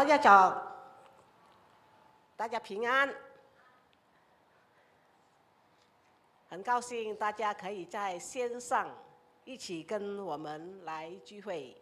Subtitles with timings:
[0.00, 0.62] 大家早，
[2.34, 3.14] 大家平安。
[6.48, 8.88] 很高兴大家可以在线上
[9.44, 11.76] 一起跟我们来聚会，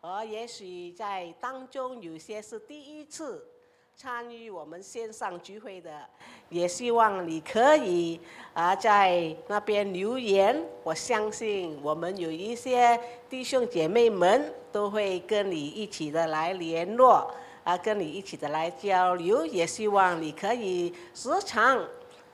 [0.00, 3.48] 而也许在当中有些是第一次
[3.94, 6.04] 参与我们线上聚会的，
[6.48, 8.20] 也希望你可以
[8.52, 10.60] 啊在那边留言。
[10.82, 17.32] 我相信我们有一些弟兄姐妹们都会跟你一起的来联络，
[17.64, 19.44] 啊，跟你一起的来交流。
[19.46, 21.82] 也希望你可以时常。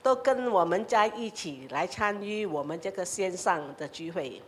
[0.03, 4.41] 都跟我们在一起来参与我们这个线上的聚会。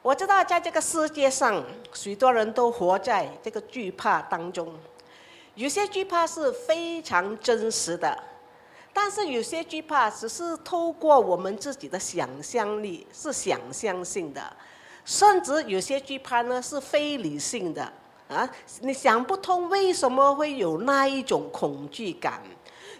[0.00, 4.72] 我知道，在这个世界上，许多人都活在这个惧怕当中。
[5.56, 8.16] 有些惧怕是非常真实的，
[8.92, 14.56] 但是有些惧怕只是透过我们自己的想象力，是想象性的。
[15.04, 17.92] 甚至有些惧怕呢是非理性的
[18.28, 18.48] 啊，
[18.80, 22.42] 你想不通为什么会有那一种恐惧感。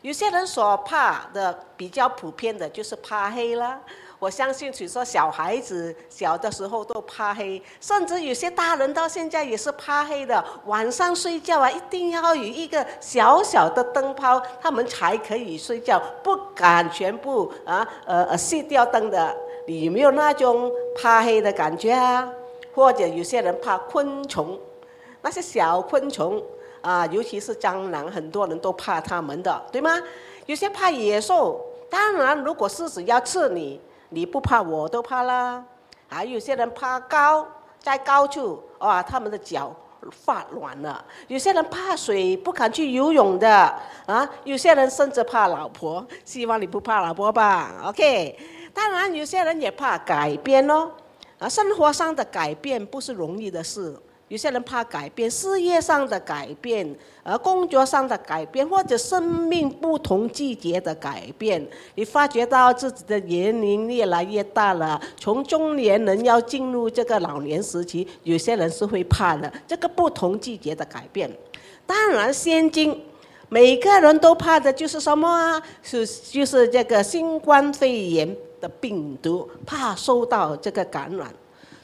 [0.02, 3.80] 有些人所怕的比较普遍的就是怕黑啦。
[4.18, 10.42] 我相信，许多小孩子小的时候都怕黑，甚至有些大人到现在也是怕黑的。
[10.64, 19.36] 晚上睡觉啊，一定要有一个小小的灯泡，他们才可以睡觉，不敢全部啊呃呃熄掉灯的。
[19.66, 22.26] 你有没有那种怕黑的感觉啊？
[22.74, 24.58] 或者有些人怕昆虫，
[25.26, 26.40] 那些小昆虫。
[26.82, 30.00] 啊，尤其是蟑螂，很多人都怕它们的，对吗？
[30.44, 31.60] 有些怕野兽，
[31.90, 35.64] 当然，如果狮子要吃你，你不怕，我都怕啦。
[36.06, 37.44] 还有些人怕高，
[37.80, 39.74] 在高处，哇，他们的脚
[40.12, 41.04] 发软了。
[41.26, 43.50] 有些人怕水，不敢去游泳的。
[44.06, 48.38] 啊，有些人甚至怕老婆，希望你不怕老婆吧？OK。
[48.72, 50.92] 当然，有些人也怕改变哦。
[51.40, 53.98] 啊，生活上的改变不是容易的事。
[54.28, 61.64] 有些人怕改变事业上的改变，而工作上的改变，或者生命不同季节的改变。
[61.94, 69.52] 你发觉到自己的年龄越来越大了，从中年人要进入这个老年时期，有些人是会怕的。
[69.66, 71.30] 这个不同季节的改变，
[71.86, 73.00] 当然，现今
[73.48, 75.62] 每个人都怕的就是什么啊？
[75.84, 81.32] 是就是这个新冠肺炎的病毒，怕受到这个感染。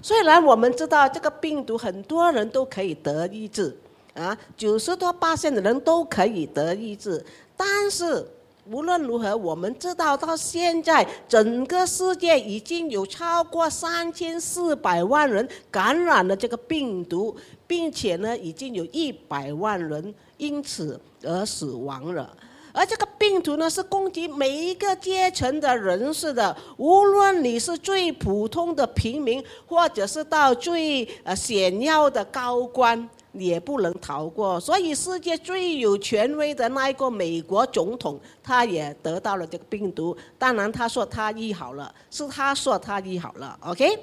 [0.02, 3.74] 虽然我们知道这个病毒很多人都可以得医治，
[4.14, 7.24] 啊，九十多八线的人都可以得医治，
[7.56, 8.26] 但是
[8.68, 17.36] 无论如何，我们知道到现在整个世界已经有超过三千四百万人感染了这个病毒，
[17.66, 22.36] 并且呢，已经有一百万人因此而死亡了。
[22.72, 34.58] 而这个病毒呢，是攻击每一个阶层的人士的，无论你是最普通的平民，或者是到最呃显要的高官，也不能逃过。
[34.58, 40.16] 所以，世界最有权威的那一个美国总统，他也得到了这个病毒。
[40.38, 43.58] 当然，他说他医好了，是他说他医好了。
[43.60, 43.98] OK，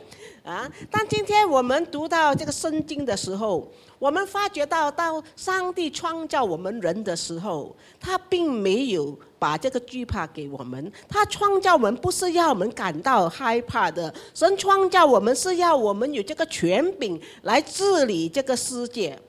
[0.50, 3.72] 啊，但今天我们读到这个圣经的时候。
[4.00, 10.90] 我们发觉到，当上帝创造我们人的时候，他并没有把这个惧怕给我们。
[11.10, 14.12] 他创造我们不是要我们感到害怕的。
[14.34, 19.20] 神创造我们是要我们有这个权柄来治理这个世界。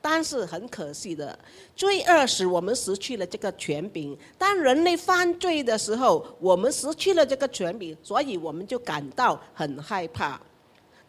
[0.00, 1.36] 但是很可惜的，
[1.74, 4.16] 罪恶使我们失去了这个权柄。
[4.38, 10.40] 当人类犯罪的时候，我们失去了这个权柄，所以我们就感到很害怕。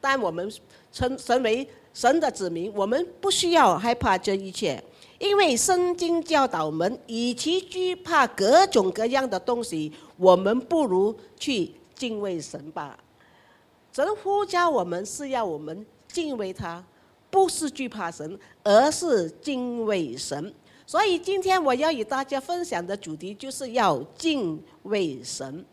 [0.04, 0.52] 但我们
[0.92, 1.66] 称成为。
[1.96, 4.84] 神的子民，我们不需要害怕这一切，
[5.20, 12.98] 因为圣经教导我们，与其惧怕各种各样的东西，我们不如去敬畏神吧。
[13.92, 16.84] 神呼叫我们是要我们敬畏他，
[17.30, 20.52] 不是惧怕神，而是敬畏神。
[20.88, 25.64] 所以今天我要与大家分享的主题就是要敬畏神。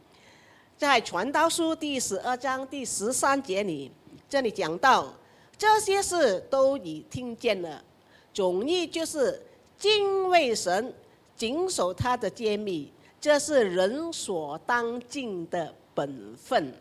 [0.77, 3.91] 在传道书第十二章第十三节里，
[4.31, 5.13] 这里讲到。
[5.59, 7.84] 这些事都已听见了，
[8.33, 9.39] 总意就是
[9.78, 10.91] 敬畏神，
[11.37, 12.91] 谨守他的诫命，
[13.21, 16.72] 这是人所当尽的本分。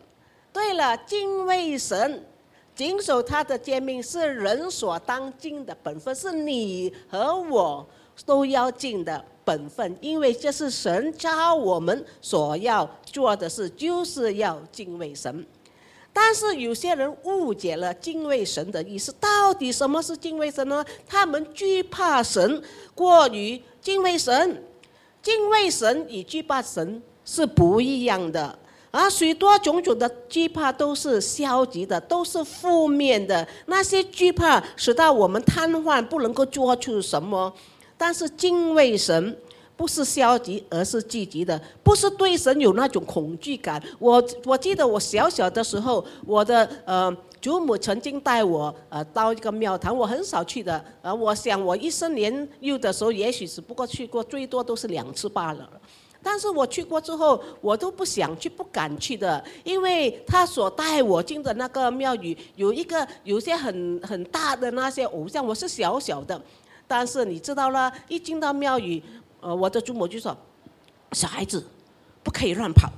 [0.50, 2.24] 对了，敬畏神，
[2.74, 7.86] 谨守他的诫命是人所当尽的本分，是你和我
[8.24, 15.44] 都要尽的本分，因为这是神教我们所要做的事，就是要敬畏神。
[16.22, 19.10] 但是有些人误解了敬畏神的意思。
[19.18, 20.84] 到底什么是敬畏神呢？
[21.06, 22.62] 他们惧怕神，
[22.94, 24.62] 过于敬畏神。
[25.22, 28.58] 敬畏神与惧怕神是不一样的。
[28.90, 33.48] 而，许多种种的惧怕都是消极的，都是负面的。
[33.64, 37.50] 那些惧怕使到我们瘫痪，不能够做出什么。
[37.96, 39.34] 但是敬畏神
[39.80, 43.82] 不是消极，而是积极的，不是对神有那种恐惧感。
[43.98, 47.10] 我我记得我小小的时候，我的呃
[47.40, 50.84] 祖母曾经带我呃到一个庙堂，我很少去的。
[51.00, 55.66] 呃，我想我一生年幼的时候，也许只不过去过，最多都是两次罢了。
[56.22, 66.38] 但是我去过之后，我都不想去、不敢去的，因为他所带我进的那个庙宇，有一个有些很很大的那些偶像，我是小小的。
[66.86, 69.00] 但是你知道了，一进到庙宇，
[69.40, 70.36] 呃，我的祖母就说
[71.12, 71.66] ：“小孩子
[72.22, 72.90] 不可以乱跑，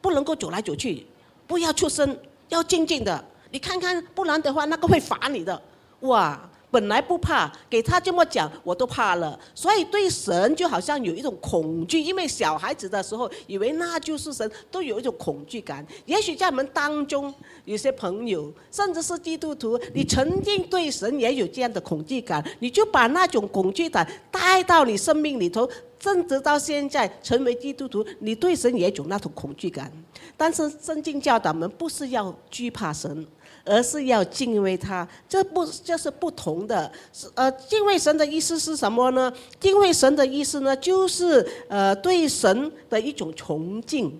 [0.00, 1.06] 不能够走来走去，
[1.46, 2.16] 不要出声，
[2.48, 3.24] 要静静的。
[3.50, 5.60] 你看看，不然的话，那个会罚你的。”
[6.00, 6.38] 哇！
[6.70, 9.38] 本来不怕，给他这么讲，我都怕了。
[9.54, 15.86] 所以对神就好像有一种恐惧，因为小孩子的时候以为那就是神，都有一种恐惧感。
[16.04, 17.32] 也许在我们当中
[17.64, 25.68] 有些朋友，甚至是基督徒，你曾经对神也有这样的恐惧感，你就把那种恐惧感带到你生命里头，
[25.98, 29.90] 甚至到现在成为基督徒，你对神也有那种恐惧感。
[30.36, 33.26] 但是圣经教导我们，不是要惧怕神。
[33.68, 36.90] 而是要敬畏他，这不这是不同的。
[37.34, 39.32] 呃，敬畏神的意思是什么呢？
[39.60, 44.18] 敬畏神的意思呢，就是呃对神的一种崇敬，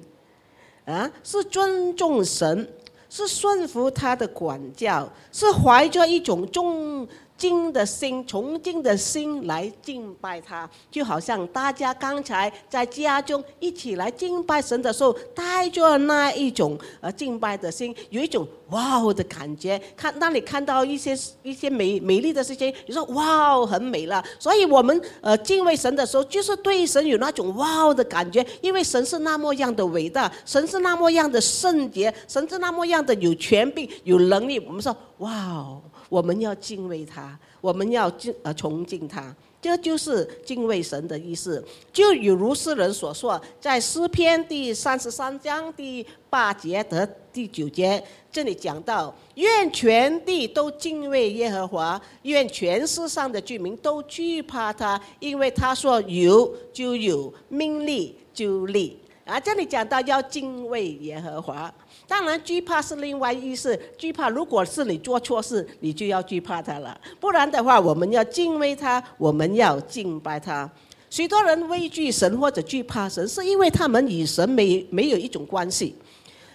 [0.85, 2.69] 啊，是尊重神，
[3.09, 7.09] 是顺服他的管教，是怀着一种重。
[7.39, 19.81] 敬的心，崇敬的心来敬拜他，就好像大家刚才在家中一起来敬拜神的时候，带着那一种呃敬拜的心，有一种哇的感觉。
[19.97, 24.23] 看，当你看到一些一些美美丽的事情，你说哇很美了。
[24.41, 34.59] 所以我们呃敬畏神的时候，就是对神有那种哇的感觉，因为神是那么样的伟大，神是那么样的圣洁，神是那么样的有权柄、有能力。
[34.59, 35.81] 我们说哇哦。
[36.09, 41.63] 我们要敬畏他，我们要敬呃崇敬他，这就是敬畏神的意思。
[41.93, 48.03] 就有如诗人所说，在诗篇第三十三章第八节的第九节，
[48.33, 58.99] 这里讲到：愿全地都敬畏耶和华，愿全世上的居民都惧怕他，因为他说有就有，命立就立。
[59.25, 61.73] 啊，这里讲到要敬畏耶和华。
[62.09, 63.79] 当然，惧怕是另外一回事。
[63.99, 66.99] 惧怕，如果是你做错事，你就要惧怕他了。
[67.21, 70.69] 不然的话，我们要敬畏他，我们要敬拜他。
[71.11, 75.95] 许多人畏惧神或者惧怕神，是因为他们与神没没有一种关系，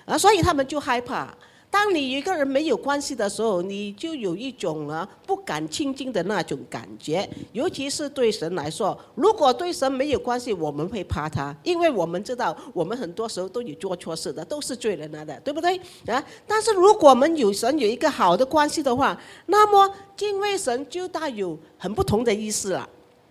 [0.05, 1.31] 啊，所以他们就害怕。
[1.73, 7.27] 当你一个人没有关系的时候，你就有一种啊不敢亲近的那种感觉。
[7.51, 15.75] 尤其是对神来说，如果对神没有关系，我们会怕他，因为我们知道我们很多时候都有做错事的，都是罪人来的，对不对
[16.05, 16.23] 啊？
[16.45, 22.87] 但是如果我们有神有一个好的关系的话，那么敬畏神就带有很不同的意思了，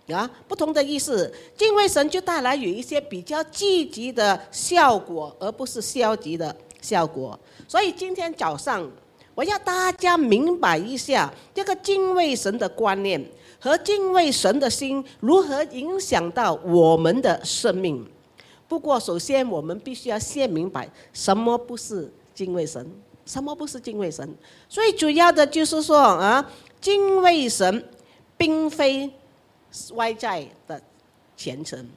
[0.09, 7.39] 啊，不同的意思，敬畏神就带来有一些比较积极的效果，而不是消极的效果。
[7.67, 8.89] 所以今天早上，
[9.35, 13.23] 我要大家明白一下这个敬畏神的观念
[13.59, 18.05] 和敬畏神的心如何影响到我们的生命。
[18.67, 22.85] 不过，首先我们必须要先明白什么不是敬畏神，
[23.25, 24.27] 什么不是敬畏神。
[24.67, 26.49] 最主要的就是说啊，
[26.81, 27.83] 敬畏神
[28.35, 29.11] 并非
[29.93, 30.81] 外在的
[31.37, 31.87] 虔诚。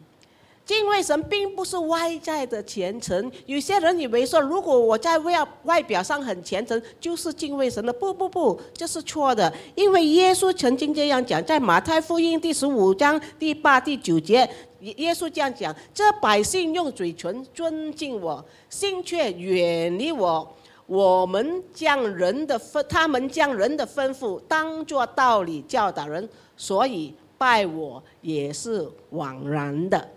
[0.67, 7.93] 敬畏神并不是外在的虔诚，有些人以为说，如果我在外外表上很虔诚，就是敬畏神了。
[7.93, 9.51] 不不不，这是错的。
[9.77, 14.39] 因为耶稣曾经这样讲，在马太福音第十五章第八、第九节，
[14.81, 20.53] 耶稣这样讲：这百姓用嘴唇尊敬我，心却远离我。
[20.87, 30.09] 我们将人的吩，他们将人的吩咐当作道理教导人，所以拜我也是枉然的。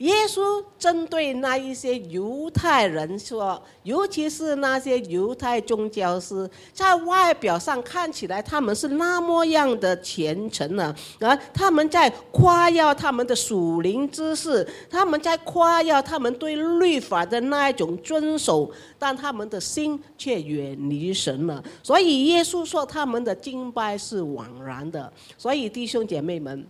[0.00, 21.62] 耶稣针对那一些犹太人说，尤其是那些犹太宗教师，在外表上看起来他们是那么样的虔诚呢，而他们在夸耀他们的属灵知识，他们在夸耀他们对律法的那一种遵守，但他们的心却远离神了。
[21.82, 25.12] 所以耶稣说他们的敬拜是枉然的。
[25.36, 26.66] 所以弟兄姐妹们，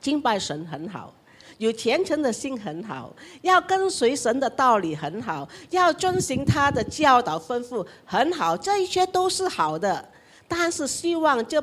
[0.00, 1.12] 敬拜神很好。
[1.58, 10.08] 有虔诚的心很好，要跟随神的道理很好，要遵循他的教导吩咐很好，这一切都是好的。
[10.48, 11.62] 但是希望这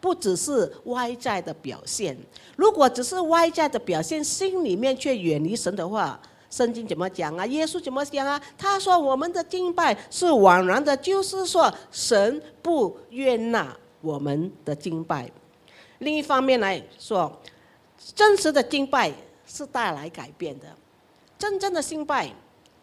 [0.00, 2.16] 不只是外在的表现。
[2.56, 6.18] 如果只是外在的表现，心里面却远离神的话，
[6.50, 7.44] 圣经怎么讲啊？
[7.46, 8.40] 耶稣怎么讲啊？
[8.56, 15.30] 他说我们的敬拜是枉然的，就是说神不悦纳我们的敬拜。
[15.98, 17.30] 另一方面来说，
[18.14, 19.12] 真实的敬拜
[19.46, 20.66] 是带来改变的，
[21.38, 22.28] 真正的敬拜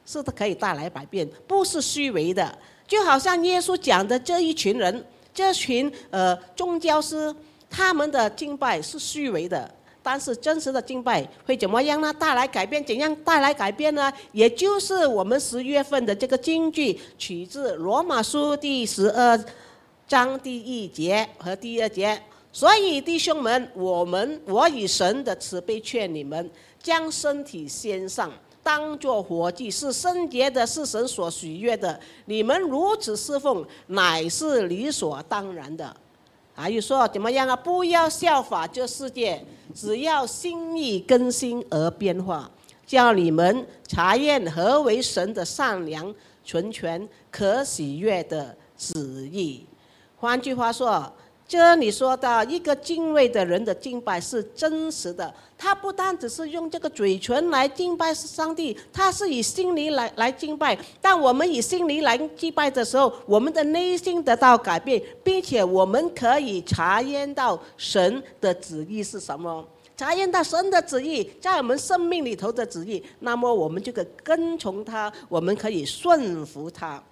[0.06, 2.58] 是可以带来改变，不是虚伪的。
[2.88, 7.34] 就好像耶稣讲的这一群人，这群呃宗教师，
[7.70, 9.70] 他们的敬拜是虚伪的。
[10.04, 12.12] 但是真实的敬拜会怎么样呢？
[12.12, 14.12] 带来改变，怎样带来改变呢？
[14.32, 19.40] 也就是我们十月份的这个京剧，取自罗马书第十二
[20.08, 22.20] 章第一节和第二节。
[22.54, 26.50] 所以弟兄们，我们我以神的慈悲劝你们，
[26.82, 28.32] 将身体献上，
[28.62, 32.00] 当作活祭，是圣洁的，是神所喜悦的。
[32.26, 35.96] 你们如此侍奉，乃是理所当然的。
[36.54, 37.56] 还有说怎么样啊？
[37.56, 39.44] 不要效法这世界。
[39.74, 42.52] 只要心意更新而变化，
[42.86, 49.66] 叫你们查验何为神的善良、纯全、可喜悦的旨意。
[50.18, 51.10] 换句话说，
[51.52, 60.80] 这里说到一个敬畏的人的敬拜是真实的，他不单只是用这个嘴唇来敬拜上帝，他是以心灵来来敬拜。
[61.02, 69.68] 但我们以心灵来敬拜的时候，我们的内心得到改变，并且我们可以查验到神的旨意是什么，
[69.98, 77.04] 查验到神的旨意在我们生命里头的旨意，那么我们就可跟从他，我们可以顺服他。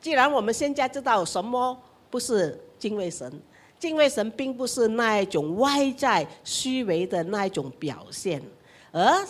[0.00, 1.76] 既然我们现在知道什么
[2.08, 3.28] 不是敬畏神。
[3.78, 8.42] 敬畏神并不是那一种外在虚伪的那一种表现，
[8.90, 9.24] 而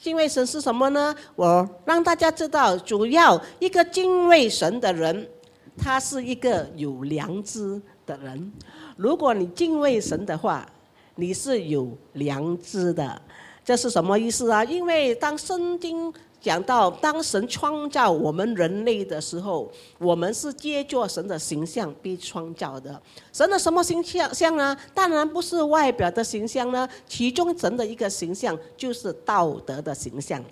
[0.00, 1.14] 敬畏神是什么呢？
[1.34, 5.28] 我让大家知道，主要一个敬畏神的人，
[5.76, 8.52] 他是一个有良知的人。
[8.96, 10.68] 如果你敬畏神的话，
[11.16, 13.20] 你是有良知的，
[13.64, 14.64] 这是什么意思啊？
[14.64, 16.12] 因为当圣经。
[16.42, 23.00] 讲到当神创造我们人类的时候，我们是借着神的形象被创造的。
[23.32, 24.76] 神的什么形象像呢？
[24.92, 30.44] 当然不是外表的形象呢，其中神的一个形象就是道德的形象。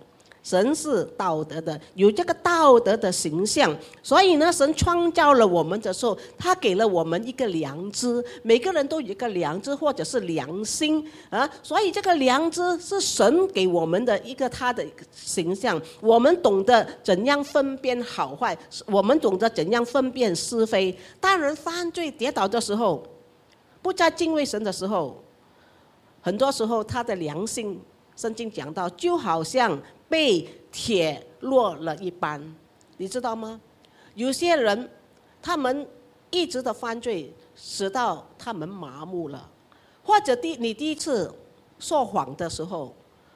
[0.43, 18.57] 神是道德的，有这个道德的形象，所以呢，神创造了我们的时候，他给了我们一个良知，每个人都有一个良知或者是良心啊，所以这个良知是神给我们的一个他的形象，我们懂得怎样分辨好坏，
[18.87, 20.97] 我们懂得怎样分辨是非。
[21.21, 23.03] 当人犯罪跌倒的时候，
[23.83, 25.23] 不再敬畏神的时候，
[26.23, 27.79] 很多时候他的良心，
[28.17, 29.79] 圣经讲到，就好像。
[30.11, 32.43] 被铁落了一般，
[32.97, 33.61] 你知道吗？
[34.15, 34.91] 有些人，
[35.41, 35.87] 他们
[36.31, 39.49] 一直的犯罪，使到他们麻木了。
[40.03, 41.33] 或者第你第一次
[41.79, 42.93] 说谎的时候，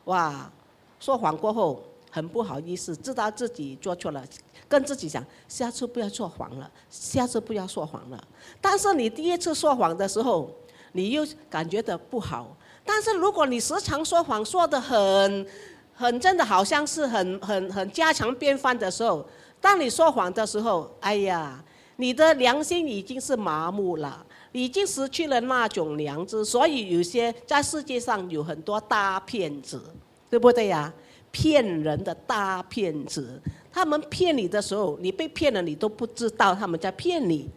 [0.06, 0.50] 哇，
[0.98, 4.24] 说谎过后很不好意思，知道自己做错了，
[4.68, 8.22] 跟自己讲下次不要说谎了，下次不要说谎了。
[8.60, 10.50] 但是你第一次说谎的时候，
[10.90, 12.56] 你又感觉的不好。
[12.84, 15.46] 但是如果你时常说谎，说的很。
[15.94, 19.24] 很真的，好像是很很很家常便饭的时候。
[19.60, 21.62] 当你说谎的时候，哎呀，
[21.96, 26.44] 你的良心已经是麻木了，已经失去了那种良知。
[26.44, 29.80] 所以有些在世界上有很多大骗子，
[30.28, 30.92] 对不对呀？
[31.30, 33.40] 骗人的大骗子，
[33.72, 37.50] 他们骗你的时候，你被骗了，你都不知道他们在骗你，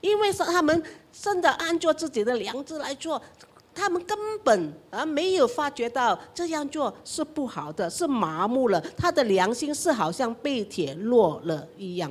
[0.00, 0.82] 因为是他们
[1.12, 3.20] 真的按照自己的良知来做。
[3.74, 8.80] 他们根本啊没有发觉到这样做是不好的，是麻木了。
[8.96, 12.10] 他的良心是好像被铁落了一样。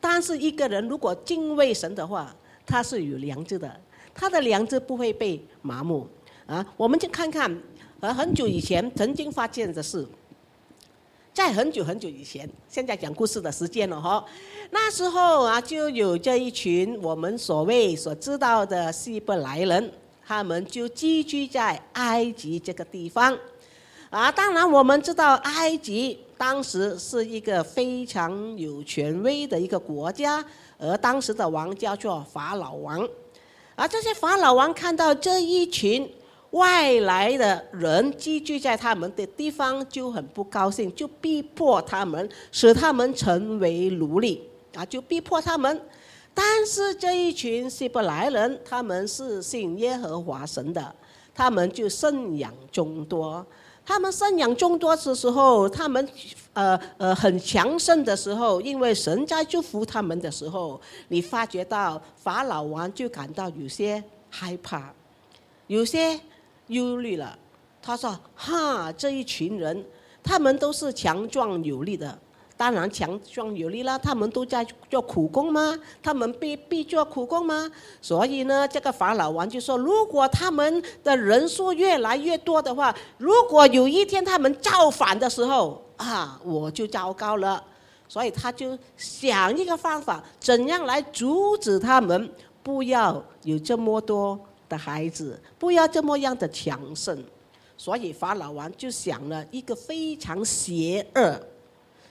[0.00, 3.80] 但是一个人如果敬畏神的话，他是有良知的，
[4.14, 6.06] 他的良知不会被麻木。
[6.46, 7.60] 啊，我们就看看，
[8.00, 10.06] 呃，很久以前曾经发现的事，
[11.34, 14.24] 在很久很久以前，现在讲故事的时间了哈。
[14.70, 19.92] 那时候啊，就有这一群我们所谓所知道的希伯来人。
[20.30, 23.36] 他们就寄居在埃及这个地方，
[24.10, 30.44] 啊，当然我们知道埃及当时是一个非常有权威的一个国家，
[30.78, 33.08] 而当时的王叫做法老王，
[33.74, 36.08] 而这些法老王看到这一群
[36.50, 45.82] 外来的人寄居在他们的地方，就很不高兴，就逼迫他们，使他们成为奴隶，啊，就逼迫他们。
[46.32, 50.94] 但是这一群希伯来人，他们是信耶和华神的，
[51.34, 53.44] 他们就生养众多。
[53.84, 56.08] 他们生养众多的时候，他们
[56.52, 64.94] 呃呃很强盛的时候，因为神在祝福他们的时候，你发觉到法老王就感到有些害怕，
[65.66, 66.20] 有些
[66.68, 67.36] 忧虑了。
[67.82, 69.84] 他说：“哈，这一群人
[70.22, 72.16] 他们都是强壮有力的。
[72.60, 75.74] 当然强壮有力啦，他们都在做苦工吗？
[76.02, 77.70] 他们必必做苦工吗？
[78.02, 87.64] 所以呢，这个法老王就说，如果他们的人数越来越多的话，如果有一天他们造反的时候啊，我就糟糕了。
[88.06, 92.30] 所以他就想一个方法，怎样来阻止他们
[92.62, 94.38] 不要有这么多
[94.68, 97.24] 的孩子，不要这么样的强盛。
[97.78, 101.40] 所以法老王就想了一个非常邪恶。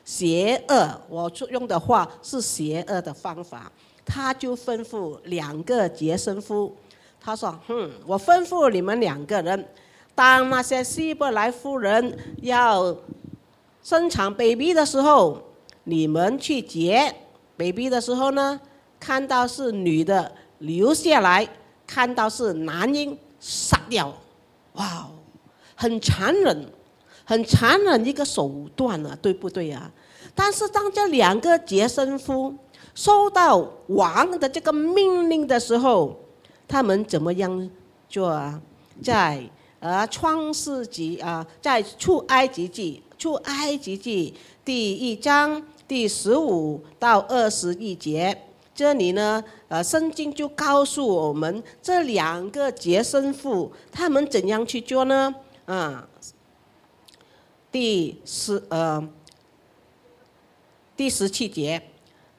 [0.09, 3.71] 邪恶，我用的话是邪恶的方法。
[4.03, 6.75] 他就吩咐两个杰森夫，
[7.21, 9.67] 他说：“哼，我吩咐你们两个人，
[10.15, 12.97] 当那些希伯来妇人要
[13.83, 15.39] 生产 baby 的时候，
[15.83, 17.13] 你们去接
[17.55, 18.59] baby 的时候呢，
[18.99, 21.47] 看到是女的留下来，
[21.85, 24.11] 看到是男婴杀掉。
[24.73, 25.07] 哇，
[25.75, 26.65] 很残忍，
[27.29, 29.91] 很残忍一个手段啊，对不对啊？”
[30.33, 32.55] 但是当这两个杰森夫
[32.95, 36.19] 收到王的这个命令的时候，
[36.67, 37.69] 他们怎么样
[38.09, 38.59] 做啊？
[39.03, 39.47] 在
[39.79, 44.33] 呃创世纪啊，在出埃及记出埃及记
[44.65, 48.35] 第一章第十五到二十一节，
[48.73, 55.35] 这里呢，呃，圣经就告诉我们这两个杰森夫他们怎样去做呢？
[55.65, 56.07] 啊，
[57.71, 59.07] 第十呃。
[60.97, 61.81] 第十七节，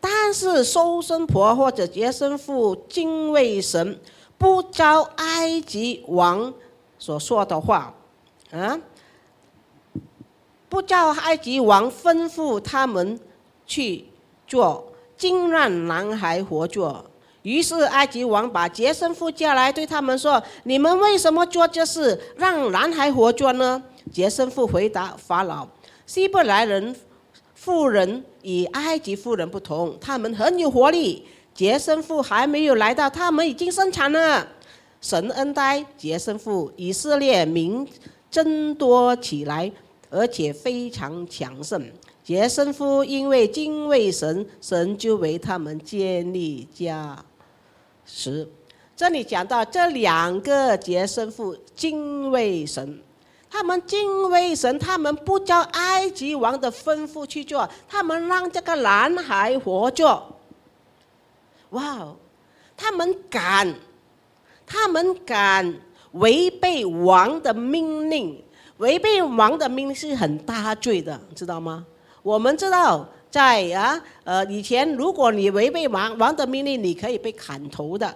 [0.02, 3.98] 但是收生婆或者接生妇敬畏神，
[4.36, 6.52] 不照埃及王
[6.98, 7.94] 所说的话，
[8.50, 8.78] 啊，
[10.68, 13.18] 不照埃及王吩咐他们
[13.64, 14.04] 去
[14.46, 17.02] 做，竟让男孩活着。
[17.40, 23.82] 于是埃及王把接生妇叫来，对他们说：“你们为什么做这事，让男孩活着呢？”
[24.12, 25.66] 杰生妇回答法老
[26.06, 26.94] ：“希伯来人。”
[27.54, 31.26] 妇人与埃及妇人不同，他们很有活力。
[31.52, 34.48] 杰生妇还没有来到，他们已经生产了。
[35.02, 37.86] 神恩待杰生妇，以色列民
[38.30, 39.70] 增多起来，
[40.08, 41.84] 而且非常强盛。
[42.24, 47.22] 杰生妇因为敬畏神，神就为他们建立家
[48.06, 48.48] 室。
[48.96, 53.02] 这里讲到这两个杰生妇敬畏神。
[53.50, 60.24] 他们敬畏神，他们不照埃及王的吩咐去做，他们让这个男孩活着。
[61.70, 62.16] 哇哦，
[62.76, 63.74] 他们敢，
[64.64, 65.74] 他们敢
[66.12, 68.40] 违背王的命令，
[68.78, 71.84] 违背王的命令是很大罪的，知道吗？
[72.22, 78.14] 我们知道，在啊呃以前，如果你违背王王的命令，你可以被砍头的。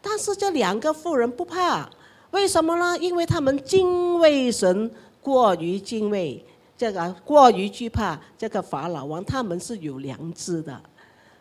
[0.00, 1.88] 但是这两个妇人不怕。
[2.32, 2.98] 为什么呢？
[2.98, 4.90] 因为他们敬畏神，
[5.20, 6.44] 过于敬畏
[6.76, 9.24] 这个，过于惧怕这个法老王。
[9.24, 10.82] 他们是有良知的。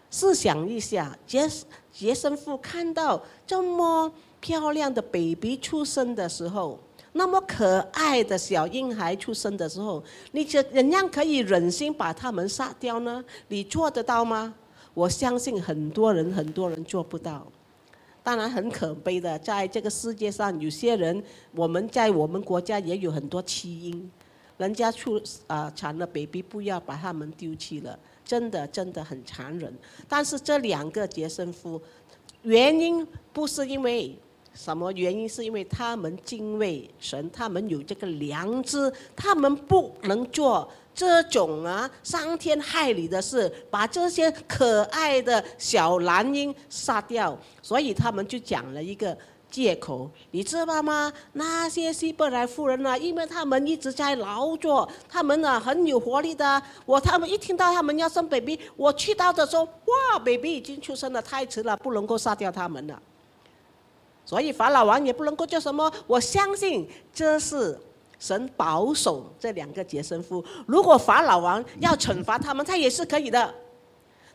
[0.10, 1.49] 试想一下，杰
[1.91, 6.77] 杰森父看到这么漂亮的 baby 出生的时候，
[7.13, 13.23] 那么可爱的小婴孩出生的时候，你怎怎样可以忍心把他们杀掉呢？
[13.47, 14.54] 你做得到吗？
[14.93, 17.47] 我相信很多人，很多人做不到。
[18.24, 21.24] 当然很可悲的，在这个世界上，有些人，
[21.56, 24.12] 我们在我们国家也有很多弃婴，
[24.58, 29.74] 人家出啊产了 baby，不要把他们丢弃了，真的真的很残忍。
[30.08, 31.82] 但是这两个接生夫，
[32.44, 34.16] 原因不是因为
[34.54, 40.70] 什么原因，是因为他们敬畏神，他们有这个良知，他们不能做。
[40.93, 49.17] 这种啊伤天害理的事，把这些可爱的小男婴杀掉，所以他们就讲了一个
[49.49, 51.12] 借口，你知道吗？
[51.34, 56.62] 那些希伯来妇人呢，因为他们一直在劳作，他们呢很有活力的。
[56.86, 63.01] 我他们一听到他们要生 baby，我去到的时候，哇，baby 已经出生了，太迟了，不能够杀掉他们了。
[64.25, 67.80] 所以法老王也不能够叫什么，我相信这是。
[68.22, 73.54] 神保守这两个杰森夫，如果法老王要惩罚他们，他也是可以的。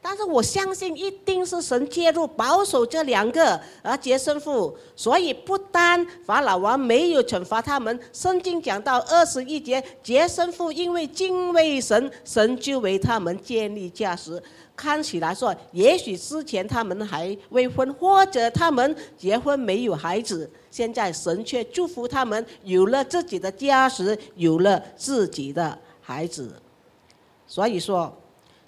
[0.08, 14.40] 但是我相信，一定是神介入保守这两个而接生父，所以不单法老王没有惩罚他们，圣经讲到二十一节，接生父因为敬畏神，神就为他们建立家室。
[14.76, 26.54] 看起来说，也许之前他们还未婚，或者他们结婚没有孩子，现在神却祝福他们有了自己的家室，有了自己的孩子。
[27.44, 28.16] 所以说，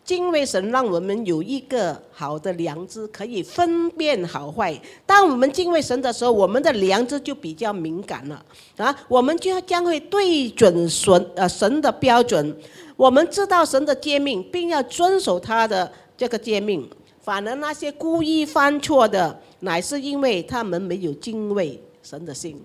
[0.09, 4.75] 敬畏神，让我们有一个好的良知，可以分辨好坏。
[5.05, 8.42] 当我们敬畏神的时候，我们的良知就比较敏感了
[8.79, 12.57] 啊，我们就将会对准神呃神的标准。
[12.97, 16.88] 我们知道神的诫命，并要遵守他的这个诫命。
[17.21, 22.59] 反而那些故意犯错的，乃是因为他们没有敬畏神的心。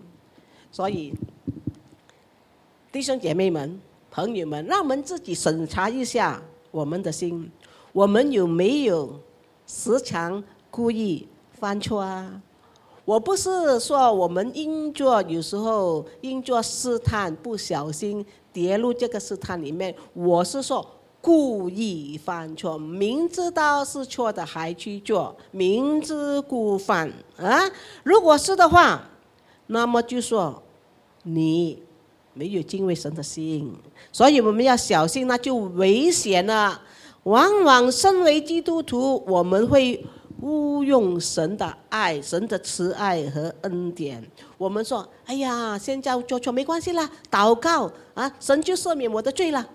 [0.72, 1.14] 所以，
[2.90, 3.78] 弟兄姐妹们、
[4.10, 6.42] 朋友们，让我们自己审查一下。
[6.74, 7.52] 我们的心，
[7.92, 9.20] 我们有没有
[9.68, 12.42] 时常故意犯错啊？
[13.06, 20.84] 我不是说我们因做有时候因做试探不小心跌入这个试探里面，我是说
[21.22, 27.70] 故意犯错，明知道是错的还去做，明知故犯啊！
[28.04, 29.10] 如果是的话，
[29.68, 30.64] 那么就说
[31.22, 31.84] 你
[32.34, 33.74] 没有敬畏神的心。
[34.12, 36.82] 所以我们要小心，那就危险了。
[37.24, 40.06] 往往身为基督徒，我们会
[40.42, 44.22] 误用神的爱、神的慈爱和恩典。
[44.58, 49.66] 我们说：“哎呀，现在做错没关系啦，祷告啊，神就赦免我的罪了。”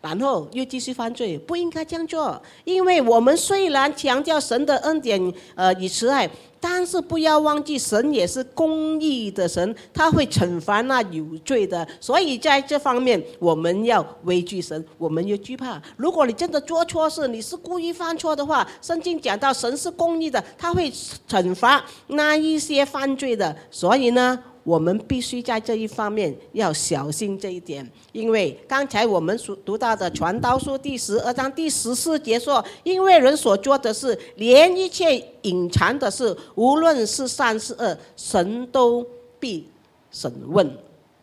[0.00, 2.40] 然后又继续犯罪，不应该这样做。
[2.64, 6.28] 因为我们虽然强调神的恩典，呃，与慈爱。
[6.62, 11.88] 但是不要忘记，神也是公义的神，他会惩罚那有罪的。
[11.98, 15.80] 所以在这方面，我们要畏惧神，我们要惧怕。
[15.96, 20.92] 如果你真的做错事，你是故意犯错的话，圣经讲到神是公义的，他会
[21.26, 23.56] 惩罚那一些犯罪的。
[23.70, 24.38] 所以呢？
[24.62, 39.06] 我们必须在这一方面要小心这一点，因为刚才我们所读到的《传道书》第十二章第十四节说：“因为人所做的事，连一切隐藏的事，无论是善是恶，神都
[39.38, 39.66] 必
[40.10, 40.70] 审问。”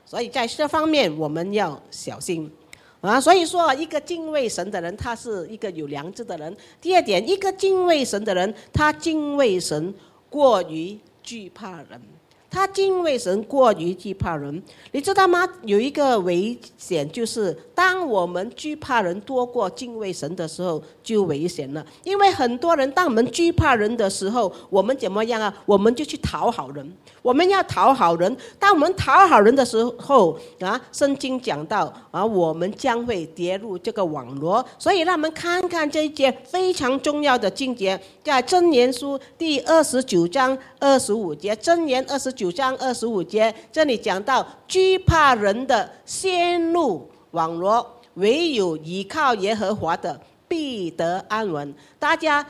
[0.05, 2.49] 所以在这方面我们要小心
[3.01, 3.19] 啊！
[3.19, 6.55] 所以说，一个敬畏神的人，他是一个有良知的人。
[6.81, 9.93] 第二点，一个敬畏神的人，他敬畏神
[10.29, 12.01] 过于惧怕人。
[12.49, 15.47] 他敬畏神过于惧怕人，你知道吗？
[15.63, 21.85] 有一个危险，就是当我们惧怕人多过敬畏神的时候，就危险了。
[22.03, 25.53] 因为很多人，当我们惧怕人的时候，我们怎么样啊？
[25.65, 26.93] 我们就去讨好人。
[27.21, 34.65] 我们要讨好人，当我们讨好人的时候啊，圣经讲到啊，我们将会跌入这个网络。
[34.79, 51.73] 所以让我们看看这一节非常重要的经节，在箴言书第二十九章二十五节，箴言二十九章二十五节，这里讲到惧怕人的陷入网络，唯有依靠耶和华的必得安稳。
[51.97, 52.45] 大家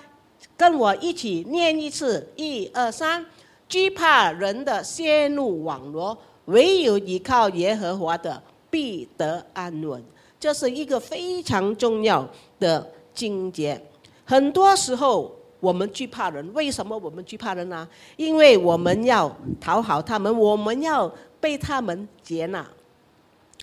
[0.57, 3.25] 跟我一起念一次，一二三。
[3.69, 10.01] 惧怕人的陷入网络，唯有依靠耶和华的必得安稳。
[10.39, 12.25] 这是一个非常重要
[12.59, 13.81] 的境界。
[14.23, 17.87] 很多时候我们惧怕人，为什么我们惧怕人呢？
[18.15, 22.65] 因为我们要讨好他们，我们要被他们接纳，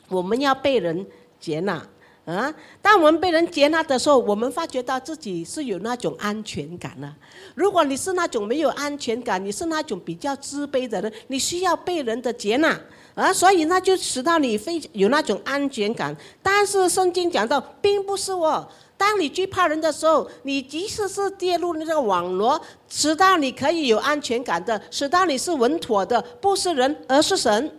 [0.09, 1.07] 我们要被人
[1.39, 1.87] 接纳。
[2.27, 2.51] 啊！
[2.81, 7.15] 当我们被人接纳的时候，我们发觉到自己是有那种安全感了。
[7.55, 12.81] 如果你是那种没有安全感，你是那种比较自卑的人，你需要被人的接纳
[13.15, 16.17] 啊，所以那就使到你非有那种安全感。
[16.43, 18.67] 但是圣经讲到，并不是哦。
[19.05, 27.79] 当你惧怕人的时候，你即使是跌入那个网络，直到你可以有安全感的，直到你是稳妥的，不是人，而是神。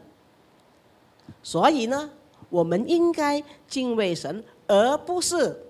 [1.41, 2.11] 所以呢？
[2.51, 5.65] 我们应该敬畏神，而不是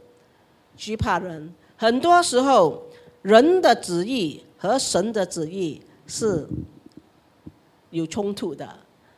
[0.75, 1.55] 惧怕人。
[1.77, 2.83] 很多时候，
[3.21, 6.45] 人的旨意和神的旨意是
[7.91, 8.67] 有冲突的，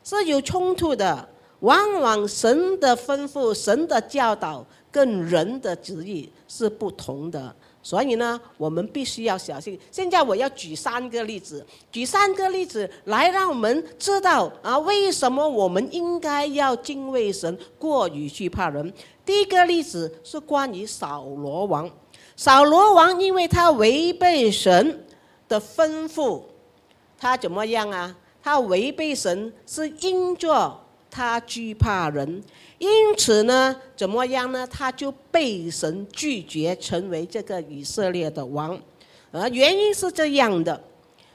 [0.03, 1.27] 是有冲突的。
[1.61, 4.63] 往往神的吩咐、神的教导
[4.97, 7.55] 跟人的旨意是不同的。
[7.83, 9.79] 所以呢，我们必须要小心。
[9.91, 18.91] 现在我要举三个例子，举三个例子来让我们知道啊，为什么我们应该要敬畏神，过于惧怕人。
[19.23, 21.89] 第一个例子是关于扫罗王。
[22.35, 25.05] 扫罗王因为他违背神
[25.47, 26.41] 的吩咐，
[27.17, 28.13] 他怎么样啊？
[28.43, 30.77] 他违背神是因着
[31.09, 32.43] 他惧怕人。
[32.79, 34.67] 因此呢，怎么样呢？
[34.67, 38.79] 他就被神拒绝成为这个以色列的王，
[39.31, 40.79] 而原因是这样的。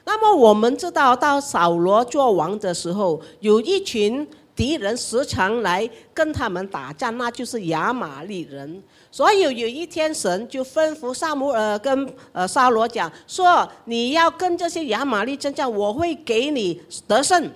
[0.05, 8.81] 那么我们知道，到扫罗做王的时候，有一群敌人时常来跟他们打仗，那就是亚玛利人。
[9.11, 17.51] 所以有一天，神就吩咐萨姆尔跟呃扫罗讲说：“你要跟这些亚玛利征战，我会给你得胜。”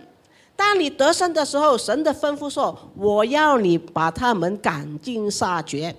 [0.57, 5.95] 当你得胜的时候，神的吩咐说：“我要你把他们赶尽杀绝。”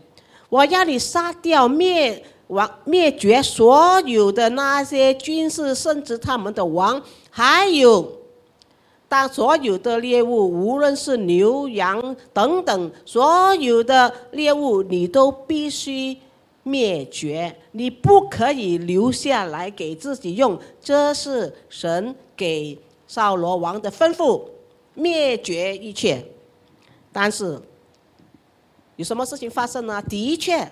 [0.51, 8.11] 我要你杀掉灭亡灭绝所有的那些军事，甚至他们的王，还有
[9.09, 16.16] 当所有的猎物，无论是牛羊等等，所有的猎物，你都必须
[16.62, 20.59] 灭绝，你不可以留下来给自己用。
[20.83, 24.44] 这是神给扫罗王的吩咐，
[24.94, 26.25] 灭绝一切。
[27.12, 27.61] 但是。
[28.97, 30.03] 有什么事情发生呢？
[30.09, 30.68] 的确，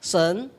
[0.00, 0.50] 神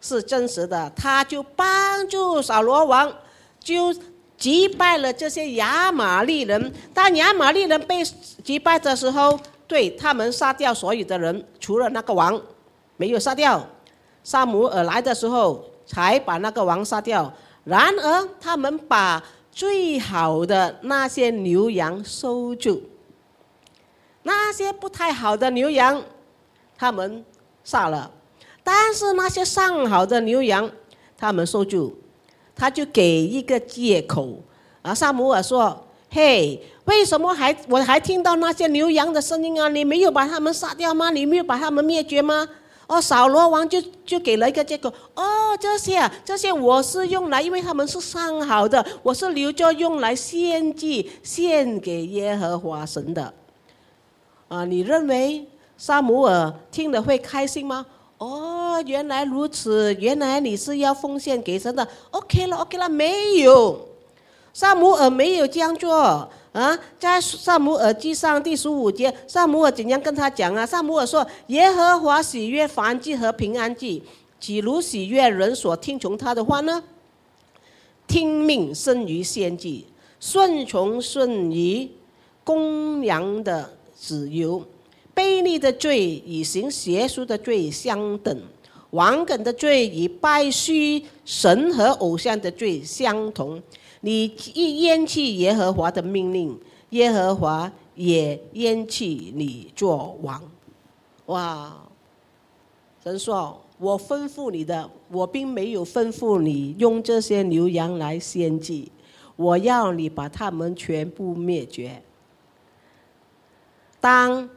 [0.00, 3.12] 是真实的，他就帮助扫罗王，
[3.58, 3.92] 就
[4.38, 6.72] 击败了这些亚玛利人。
[6.94, 8.04] 当亚玛利人被
[8.44, 12.40] 击败的时候，对他们杀掉所有的人，除了那个王
[12.96, 13.66] 没有杀掉。
[14.22, 17.32] 萨姆尔来的时候，才把那个王杀掉。
[17.64, 19.20] 然而，他们把
[19.60, 22.80] 最好的那些牛羊收住，
[24.22, 26.02] 那些不太好的牛羊。
[26.78, 27.22] 他们
[27.62, 28.10] 杀了，
[28.64, 30.70] 但是那些上好的牛羊，
[31.18, 31.94] 他们收住，
[32.56, 34.38] 他就给一个借口。
[34.80, 39.68] 啊，萨姆尔说：“嘿，为什么还我还听到那些牛羊的声音啊？
[39.68, 41.10] 你没有把他们杀掉吗？
[41.10, 42.48] 你没有把他们灭绝吗？”
[42.90, 44.92] 哦，扫罗王就就给了一个借口。
[45.14, 53.32] 哦，这些啊，这些我是用来，因为他们是上好的，我是留着用来献祭，献给耶和华神的。
[54.48, 55.46] 啊，你认为？
[55.78, 57.86] 萨姆尔听了会开心吗？
[58.18, 61.86] 哦，原来如此，原来你是要奉献给神的。
[62.10, 63.88] OK 了，OK 了，没有，
[64.52, 66.78] 萨姆尔没有这样做啊。
[66.98, 70.66] 在萨姆尔记上第十五节，萨姆尔怎样跟他讲啊？
[70.66, 74.02] 萨姆尔说：“耶和华喜悦凡祭和平安祭，
[74.38, 76.82] 岂如喜悦人所听从他的话呢？
[78.06, 79.86] 听命胜于献祭，
[80.18, 81.88] 顺从顺于
[82.42, 84.64] 公羊的子由。”
[85.12, 88.40] 卑劣的罪与行邪术的罪相等，
[88.90, 93.60] 顽梗的罪与拜虚神和偶像的罪相同。
[94.00, 96.58] 你一厌弃耶和华的命令，
[96.90, 100.42] 耶和华也厌弃你做王。
[101.26, 101.76] 哇！
[103.02, 108.92] 神说：“我吩咐你的，我并没有吩咐你用这些牛羊来献祭，
[109.36, 112.02] 我要你把他们全部灭绝。”
[114.00, 114.48] 当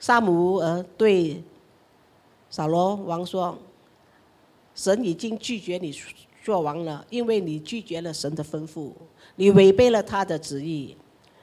[0.00, 1.42] 萨姆尔对
[2.50, 3.56] 扫罗王说
[4.74, 5.92] ：“神已经拒绝你
[6.44, 8.90] 做王了，因为你拒绝了神的吩咐，
[9.36, 10.94] 你违背了他的旨意。”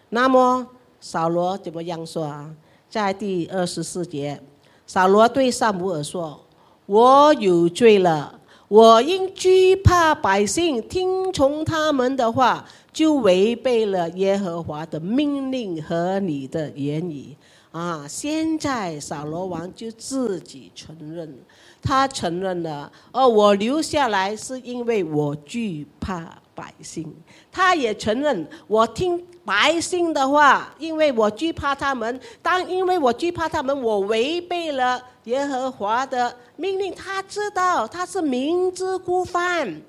[0.09, 0.67] 那么
[0.99, 2.53] 扫罗怎么样说啊？
[2.87, 4.39] 在第二十四节，
[4.85, 6.39] 扫罗对萨姆尔说
[6.85, 17.35] ：“我有罪了，我因惧怕百姓，听从他们的话，就违背了耶和华的命令和你的言语。”
[17.71, 18.05] 啊！
[18.05, 21.33] 现在扫罗王就自己承认，
[21.81, 22.91] 他承认了。
[23.11, 27.13] 哦，我留下来是因为我惧怕百姓。
[27.51, 32.19] 他也承认，我听百姓的话，因为我惧怕他们。
[32.41, 36.93] 但因为我惧怕他们，我违背了耶和华的命令。
[36.93, 39.81] 他知道他是明知故犯。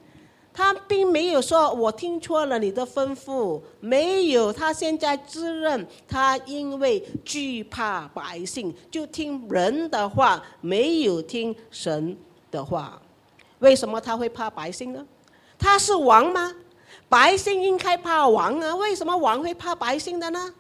[0.55, 4.53] 他并没有说我听错了你的吩咐，没有。
[4.53, 12.17] 他现在自认他因为惧怕百姓，就听人的话，没有听神
[12.51, 13.01] 的话。
[13.61, 15.07] 为什么他会怕百姓呢？
[15.59, 16.55] 他是王吗？
[17.09, 18.77] 百姓应该怕王啊？
[18.77, 20.53] 为什么王会怕百姓的呢？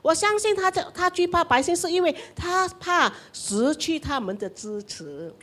[0.00, 5.34] 我相信他的他惧怕百姓，是因为他怕失去他们的支持，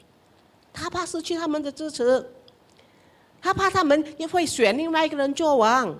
[0.72, 2.26] 他怕失去他们的支持。
[3.45, 5.95] 他怕他们也会选另外一个人做王，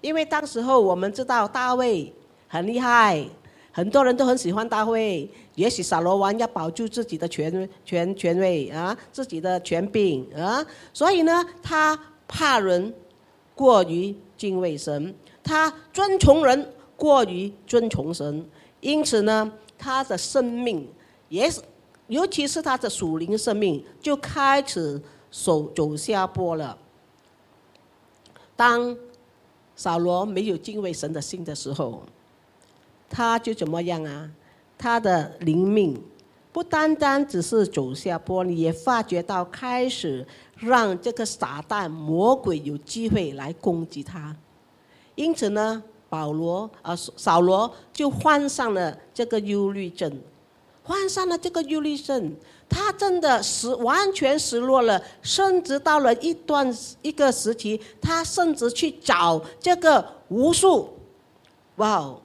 [0.00, 2.10] 因为当时候我们知道大卫
[2.46, 3.22] 很厉害，
[3.70, 5.30] 很多人都很喜欢大卫。
[5.54, 12.94] 也许扫罗王要保住自己的权权权位啊，自己的权柄啊，所以呢，他怕人
[13.54, 18.42] 过于敬畏神，他尊崇人过于尊崇神，
[18.80, 20.88] 因此呢，他的生命
[21.28, 21.60] 也是，
[22.06, 24.98] 尤其是他的属灵生命就开始。
[25.30, 26.76] 走走下坡了。
[28.56, 28.96] 当
[29.76, 32.02] 扫罗没有敬畏神的心的时候，
[33.08, 34.30] 他就怎么样啊？
[34.76, 36.00] 他的灵命
[36.52, 44.34] 不单单只是走下坡，你也发觉到开始让这个撒旦魔鬼有机会来攻击他。
[45.14, 50.20] 因此呢，保罗啊，扫罗就患上了这个忧虑症，
[50.82, 52.34] 患上了这个忧虑症。
[52.68, 60.96] 他真的失完全失落了，甚至到了一段一个时期，他甚至去找这个巫术，
[61.76, 62.20] 哇哦，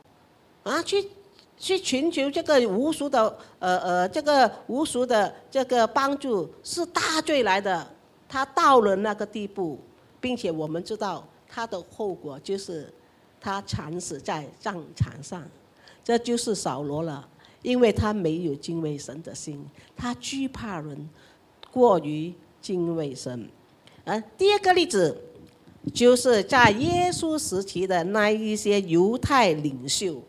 [0.63, 1.09] 啊，去
[1.57, 7.87] 去寻求这个无数的呃呃这个无数的这个帮助，是大罪来的。
[8.27, 9.79] 他到了那个地步，
[10.19, 12.91] 并且我们知道他的后果就是
[13.39, 15.43] 他惨死在战场上，
[16.03, 17.25] 这就是扫罗了，
[17.63, 19.65] 因为他没有敬畏神的心，
[19.97, 21.09] 他惧怕人，
[21.71, 23.49] 过于敬畏神。
[24.05, 25.19] 啊，第二个例子。
[25.93, 30.23] 就是在耶稣时期的那一些犹太领袖，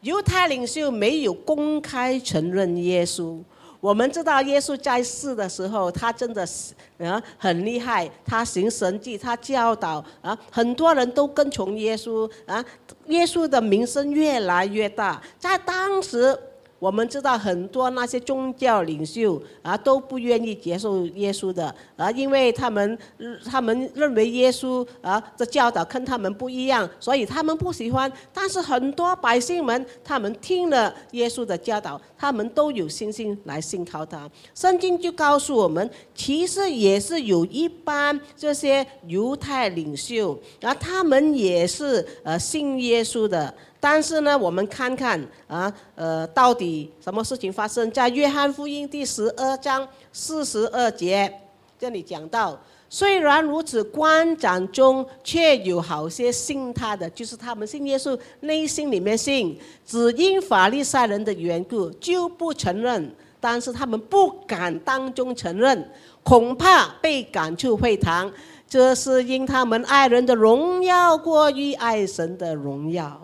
[0.00, 3.38] 犹太领袖没有公开承认耶稣。
[3.80, 12.64] 我们知道耶稣在世的时候，他真的是啊很厉害，他行神迹，他教导啊，很多人都跟从耶稣啊，
[13.06, 16.36] 耶稣的名声越来越大，在当时。
[16.78, 22.98] 我们知道很多那些宗教领袖啊都不愿意接受耶稣的啊，因为他们
[23.44, 28.12] 他们认为耶稣啊的教导跟他们不一样，所以他们不喜欢。
[28.32, 34.28] 但是很多百姓们，他们听了耶稣的教导，他们都有信心来信靠他。
[34.54, 43.54] 圣经就告诉我们，其实也是有一般这些犹太领袖啊，他们也是呃信耶稣的。
[43.88, 51.32] 但是呢，我们看看啊，呃，到底什么事情发生在约翰福音第十二章四十二节？
[51.78, 63.14] 这里讲到，虽然如此，观展中却有好些信他的，就是他们信耶稣，内心里面信，只因法利赛人的缘故就不承认。
[63.38, 65.88] 但是他们不敢当中承认，
[66.24, 68.28] 恐怕被赶出会堂。
[68.66, 73.20] 这是因他们爱人的荣耀过于爱神的荣耀。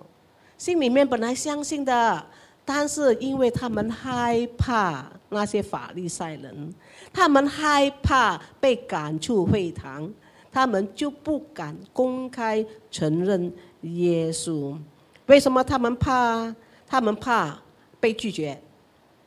[0.62, 2.24] 心里面本来相信的，
[2.64, 6.72] 但是因为他们害怕那些法利赛人，
[7.12, 10.08] 他们害怕被赶出会堂，
[10.52, 14.78] 他们就不敢公开承认耶稣。
[15.26, 16.54] 为什么他们怕？
[16.86, 17.58] 他们怕
[17.98, 18.56] 被拒绝，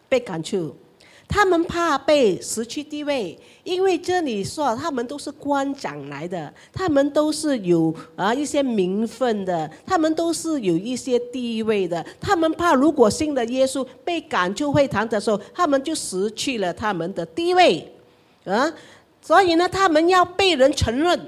[0.08, 0.74] 被赶出。
[1.28, 12.06] 他们怕被失去地位，因为这里说他们都是官长来的，他们都是有啊一些名分的，他们都是有一些地位的。
[12.22, 17.92] 他们怕如果信了耶稣被赶出会堂的时候，他们就失去了他们的地位，
[18.46, 18.72] 啊，
[19.22, 21.20] 所以呢，他们要被人承认，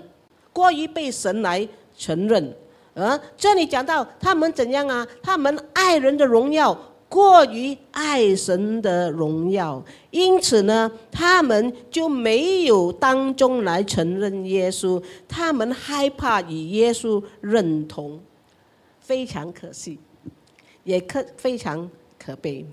[0.54, 2.56] 过于被神来承认，
[2.94, 5.06] 啊，这里讲到他们怎样啊？
[5.22, 6.78] 他们爱人的荣耀。
[7.10, 18.20] 过于爱神的荣耀，因此呢，他们就没有当中来承认耶稣，他们害怕与耶稣认同，
[19.00, 19.98] 非常可惜，
[20.84, 21.90] 也可非常
[22.20, 22.66] 可悲。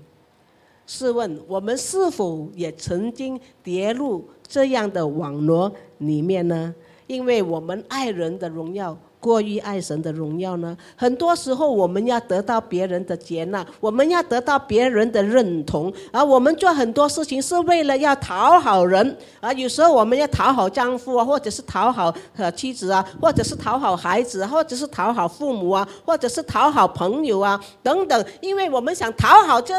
[0.85, 6.75] 试问我们是否也曾经跌入这样的网络里面呢？
[7.07, 8.97] 因为我们爱人的荣耀。
[9.25, 10.77] 过于爱神的荣耀呢？
[10.95, 19.17] 很多时候我们要得到别人的接纳，我们要得到别人的认同，而我们做很多事情是为了要讨好人。
[19.39, 28.23] 啊，有时候我们要讨好丈夫啊，或者是讨好呃妻子啊，或者是讨好孩子，或者是讨好父母啊，或者是讨好朋友啊等等。
[28.41, 29.73] 因为我们想讨好这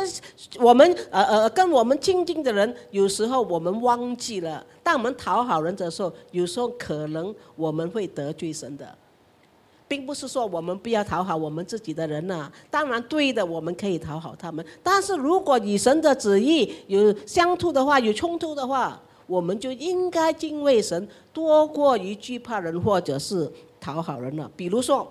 [0.59, 8.85] 我们呃呃跟我们亲近的人，有时候我们忘记了，当我们讨好人的时候，有时候可能我们会得罪神的。
[9.89, 14.65] 并不是说我们不要讨好我们自己的人呐，当然对的，我们可以讨好他们。
[14.83, 24.51] 但是如果与神的旨意有相突的话，有冲突的话，我们就应该敬畏神多过于惧怕人或者是讨好人了。
[24.57, 25.07] 比如说，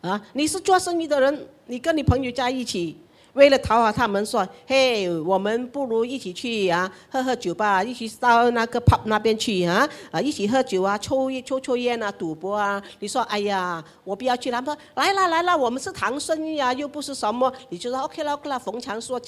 [0.00, 2.96] 啊，你是做生意的人，你跟你朋友在一起。
[3.34, 19.20] 为了讨好他们，说：“嘿，我们不如一起去啊，喝喝酒吧，一起到那个 pub 那边去啊，啊，一起喝酒啊，抽抽抽烟啊，赌博啊。”你说：“哎呀，我不要去。”他们说：“来了来了，我们是谈生意啊，又不是什么。”你就说：“OK 了 OK 了，逢场说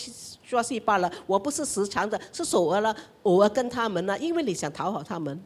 [0.43, 1.11] 说戏罢了。
[1.27, 5.41] 我不是时常的，是偶尔了，偶尔跟他们呢，因为你想讨好他们，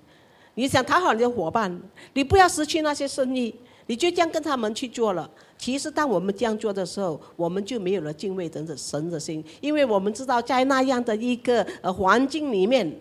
[0.54, 1.80] 你想讨好你的伙伴，
[2.14, 3.54] 你不要失去那些生意，
[3.86, 12.94] 你就这样跟他们去做了。”其实，当我们这样做的时候，我们就没有了敬畏神的神的心，因为我们知道在那样的一个呃环境里面，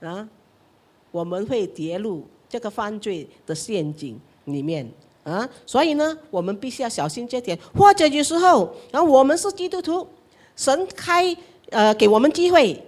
[0.00, 0.26] 啊，
[1.10, 4.90] 我们会跌入这个犯罪的陷阱里面
[5.22, 7.58] 啊，所以呢，我们必须要小心这点。
[7.74, 10.08] 或者有时候，然后我们是基督徒，
[10.56, 11.36] 神开
[11.68, 12.82] 呃给我们机会。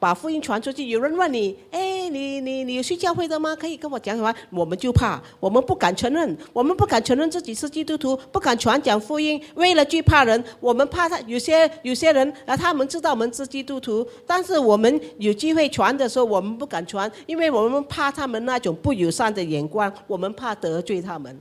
[0.00, 3.54] 把福音传出去，有人问你：“哎，你你你有去教会的吗？
[3.54, 9.40] 可以跟我讲什么？”我们就怕，我们不敢承认，我们不敢承认自己是基督徒，不敢传讲福音。
[9.56, 21.38] 为了惧怕人，我们怕他有些有些人啊，他们知道我们是基督徒，但是我们有机会传的时候，我们不敢传，因为我们怕他们那种不友善的眼光，我们怕得罪他们。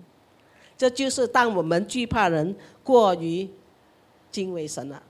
[0.77, 2.53] 这就是当我们惧怕人
[2.83, 3.49] 过于
[4.31, 5.01] 敬畏神了。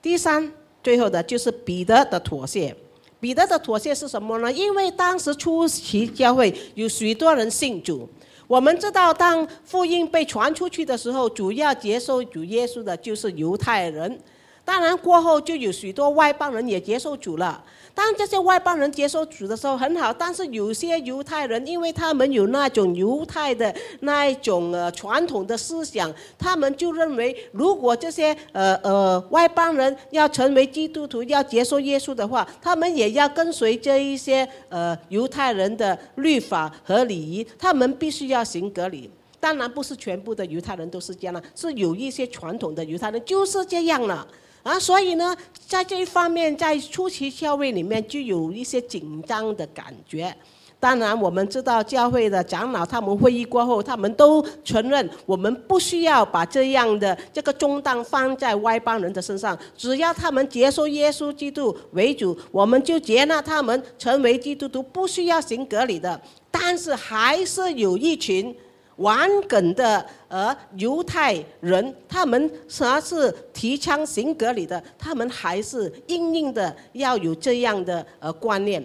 [0.00, 0.52] 第三，
[0.82, 2.74] 最后的就是彼得的妥协。
[3.20, 4.50] 彼得的妥协是什么呢？
[4.52, 8.08] 因为当时初期教会有许多人信主，
[8.48, 14.18] 我们知道，当福音被传出去的时候，主要接受主耶稣的就是犹太人。
[14.64, 17.62] 当然过后就有许多外邦人也接受主了。
[17.94, 39.10] 当这些外邦人接受主的时候很好，但是有些犹太人，因为他们有那种犹太的那一种呃传统的思想，他们就认为，如果这些呃呃外邦人要成为基督徒，要接受耶稣的话，他们也要跟随这一些呃犹太人的律法和礼仪，他们必须要行隔离。
[39.38, 44.26] 当然不是全部的犹太人都是这样了，是有一些传统的犹太人就是这样了。
[44.62, 45.36] 啊，所以呢，
[45.66, 50.34] 在这一方面，在初期教会里面就有一些紧张的感觉。
[50.78, 66.20] 当然，我们知道教会的长老他们会议过后，他们都承认，我们不需要把这样的这个重担放在外邦人的身上，只要他们接受耶稣基督为主，我们就接纳他们成为基督徒，不需要行隔离的。
[66.50, 68.54] 但是还是有一群。
[68.96, 78.84] 完梗的呃犹太人，他们啥是提倡行格里的，他们还是硬硬的要有这样的呃观念。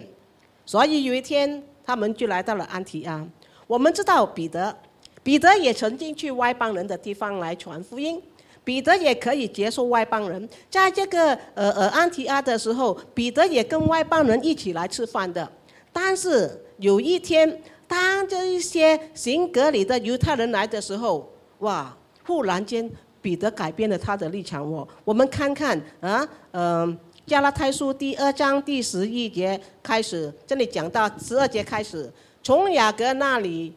[0.64, 3.26] 所以有一天，他们就来到了安提阿。
[3.66, 4.74] 我们知道彼得，
[5.22, 8.20] 彼得也曾经去外邦人的地方来传福音，
[8.64, 10.48] 彼得也可以接受外邦人。
[10.70, 15.46] 在这个呃呃安提阿的时候，彼得也跟外邦人一起来吃饭的。
[15.92, 17.60] 但是有一天。
[17.88, 21.28] 当这一些行隔离的犹太人来的时候，
[21.60, 21.92] 哇！
[22.24, 22.88] 忽然间，
[23.22, 24.86] 彼得改变了他的立场哦。
[25.02, 26.94] 我们看看啊，嗯，
[27.26, 32.12] 《加拉太书》第二章第十一节开始，这里讲到十二节开始，
[32.42, 33.72] 从雅各那里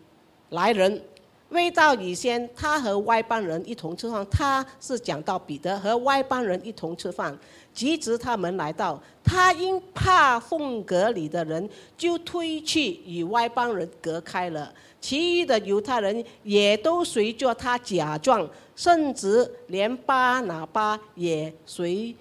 [0.50, 1.02] 来人。
[1.48, 4.26] 未到以前，他和外邦人一同吃饭。
[4.32, 7.38] 他是讲到彼得和外邦人一同吃饭。
[7.74, 14.74] 及至他们来到，他因怕奉隔里的人，就推去与外邦人隔开了。
[15.00, 22.16] 其余的犹太人也都随着他假装，甚至连巴拿巴也随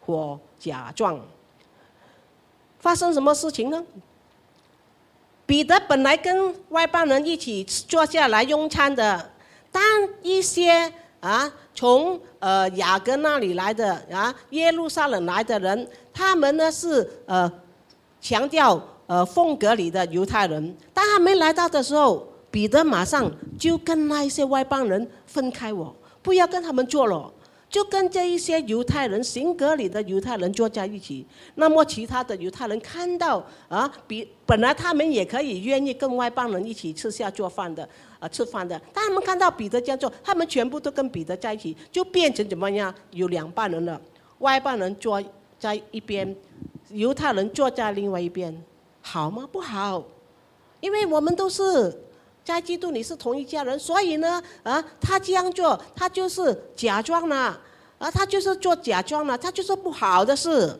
[0.00, 1.18] 火假装。
[2.78, 3.84] 发生什么事情呢？
[5.46, 9.32] 彼得本来跟外邦人一起坐下来用餐的，
[9.72, 9.82] 但
[10.22, 17.50] 一些啊从呃雅各那里来的啊耶路撒冷来的人，他们呢是呃
[18.20, 27.32] 强调呃风格里的犹太人，当他们来到的时候，彼得马上就跟那一些外邦人分开，我不要跟他们做了。
[27.76, 37.86] 就跟这一些犹太人、行格里的犹太人坐在一起，那么其他的犹太人看到啊，比本来他们也可以愿意跟外邦人一起吃下做饭的，
[38.18, 42.94] 啊吃饭的，但他们看到彼得这样做，他们全部都跟彼得在一起，就变成怎么样？
[43.10, 44.00] 有两半人了，
[44.38, 45.22] 外邦人坐
[45.58, 46.34] 在一边，
[46.88, 48.58] 犹太人坐在另外一边，
[49.02, 49.46] 好吗？
[49.52, 50.02] 不好，
[50.80, 51.94] 因为我们都是。
[52.42, 57.60] 在基督你是同一家人，所以呢，啊，他这样做，他就是假装了，
[57.98, 60.78] 啊，他就是做假装了，他就是不好的事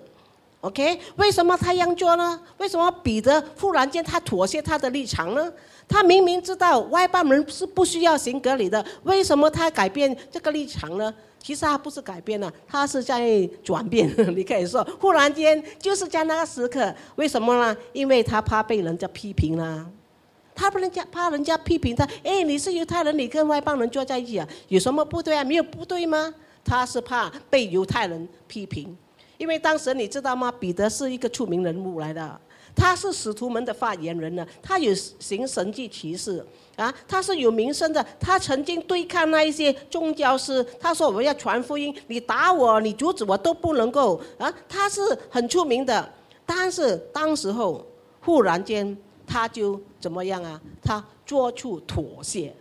[0.61, 1.01] ，OK？
[1.17, 2.41] 为什么他这样做呢？
[2.59, 5.53] 为什么彼得忽然间他妥协他的立场呢？
[5.89, 11.14] 他明明知道外邦人是不需要行隔离的，为什么他改变这个立场呢？
[11.41, 14.12] 其实他不是改变了，他是在转变。
[14.35, 17.77] 你可以说，忽然间就是在那个时刻，为什么呢？
[17.93, 19.87] 因为他怕被人家批评啦。
[20.57, 25.45] 他不能家怕人家批评他，哎，你是犹太人，你跟外邦人坐在一起啊，有什么不对啊？
[25.45, 26.35] 没有不对吗？
[26.67, 28.95] 他是怕被犹太人批评，
[29.39, 30.51] 因为当时你知道吗？
[30.51, 32.41] 彼得是一个出名人物来的，
[32.75, 36.45] 他是使徒们的发言人呢，他有行神迹奇事
[36.75, 45.01] 啊，他是有名声的，他曾经对抗那一些宗教师，他说我要传福音，你打我，你阻止我都不能够啊，他是
[45.31, 46.12] 很出名的，
[46.45, 47.87] 但是当时候
[48.21, 48.97] 忽然间。
[49.29, 50.62] 他就怎么样啊？
[50.81, 52.55] 他做出妥协。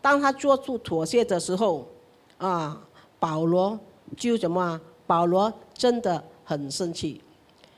[0.00, 1.84] 当他做出妥协的时候，
[2.38, 2.80] 啊，
[3.18, 3.78] 保罗
[4.16, 4.80] 就怎么？
[5.06, 7.20] 保罗真的很生气。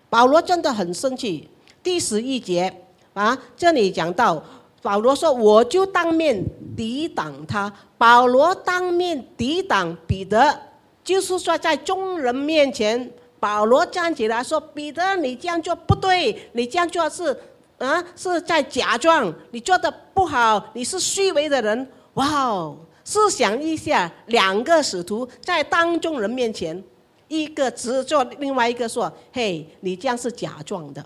[0.08, 1.48] 保罗真的很生气。
[1.82, 2.72] 第十一节
[3.14, 4.42] 啊，这里讲到
[4.82, 6.42] 保罗说：“我就当面
[6.76, 10.58] 抵挡他。”保罗当面抵挡彼得，
[11.02, 17.36] 就是说在众人面前，保罗站起来说：“彼得，你这样做不对，你这样做是。”
[17.78, 21.88] 啊，是在假装你做的不好，你是虚伪的人。
[22.14, 22.76] 哇哦，
[23.08, 26.84] 试想一下，两个使徒在当众人面前，
[27.26, 31.02] 一个只做，另外一个说：“嘿，你这样是假装的。”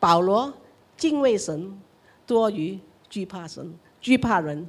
[0.00, 0.52] 保罗
[0.96, 1.80] 敬畏神
[2.26, 2.76] 多于
[3.08, 4.68] 惧怕神，惧怕人，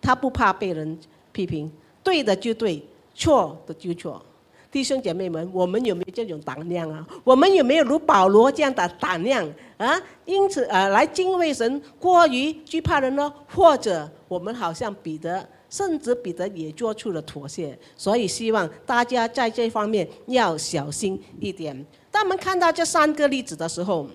[0.00, 0.96] 他不怕被人
[1.32, 1.68] 批评，
[2.04, 2.80] 对的就对，
[3.12, 4.24] 错的就错。
[4.72, 7.06] 弟兄姐妹们，我们有没有这种胆量啊？
[7.22, 9.46] 我们有没有如保罗这样的胆量
[9.76, 10.00] 啊？
[10.24, 13.30] 因此呃，来敬畏神，过于惧怕人呢？
[13.46, 17.78] 或者我们好像彼得，甚至彼得也做出了妥协。
[17.98, 21.86] 所以希望大家在这方面要小心一点。
[22.10, 24.06] 当我们看到这三个例子的时候，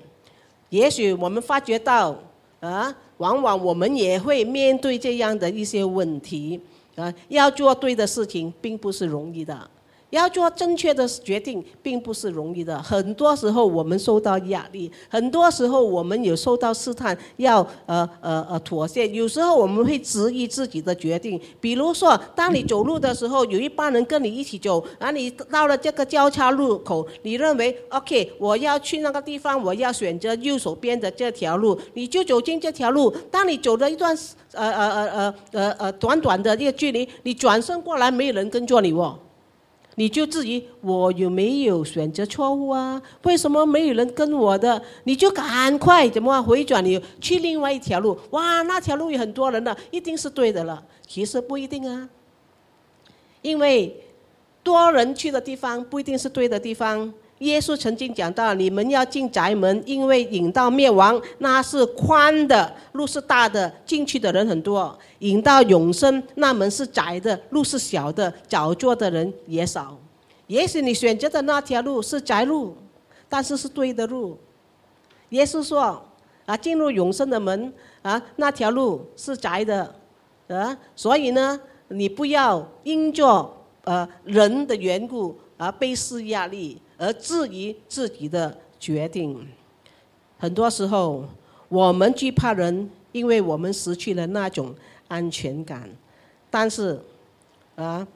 [0.70, 2.18] 也许我们发觉到
[2.62, 6.60] 啊，往往我们也会面对这样的一些问题
[6.96, 9.70] 啊，要做对的事情，并不是容易的。
[10.10, 12.82] 要做正确的决定，并不是容易的。
[12.82, 19.08] 很多时候我们受到压力，很多时候我们有受到试探，要呃呃呃妥协。
[19.10, 21.40] 有时候我们会质疑自己的决定。
[21.60, 33.10] 比如说，当你走路的时候，有一帮人跟你一起走，然后你到了这个交叉路口，你认为 OK，我要去那个地方，我要选择右手边的这条路，你就走进这条路。
[33.30, 34.18] 当你走了一段
[34.54, 39.20] 呃呃呃呃呃呃短短的一个距离，你转身过来，没有人跟着你哦。
[40.00, 43.02] 你就质疑我有没有选择错误啊？
[43.24, 44.80] 为什么没有人跟我的？
[45.06, 46.86] 你就赶快怎么回转？
[46.86, 50.86] 你去另外一条路，哇，那条路有很多人的，一定是对的了。
[51.08, 52.08] 其实不一定啊，
[53.42, 54.04] 因为
[54.62, 57.12] 多人去的地方不一定是对的地方。
[57.40, 69.96] 耶稣曾经讲到：你们要进宅门，因为引到灭亡，那是宽的路是大的，进去的人很多；引到永生，那门是窄的，路是小的，找做的人也少。
[70.48, 72.76] 也许你选择的那条路是窄路，
[73.30, 74.36] 但是是对的路。
[75.30, 76.02] 耶稣说：
[76.48, 77.72] 啊，进入永生的门
[78.02, 79.94] 啊，那条路是窄的，
[80.48, 81.60] 啊，所以呢，
[81.90, 83.48] 你不要因着
[83.84, 86.82] 呃人的缘故而背施压力。
[86.98, 89.48] 而质疑自己的决定，
[90.40, 91.26] 很多时候
[91.70, 94.74] 我们惧怕人，因为我们失去了那种
[95.08, 95.90] 安全感。
[96.50, 97.00] 但是，
[97.76, 98.08] 啊，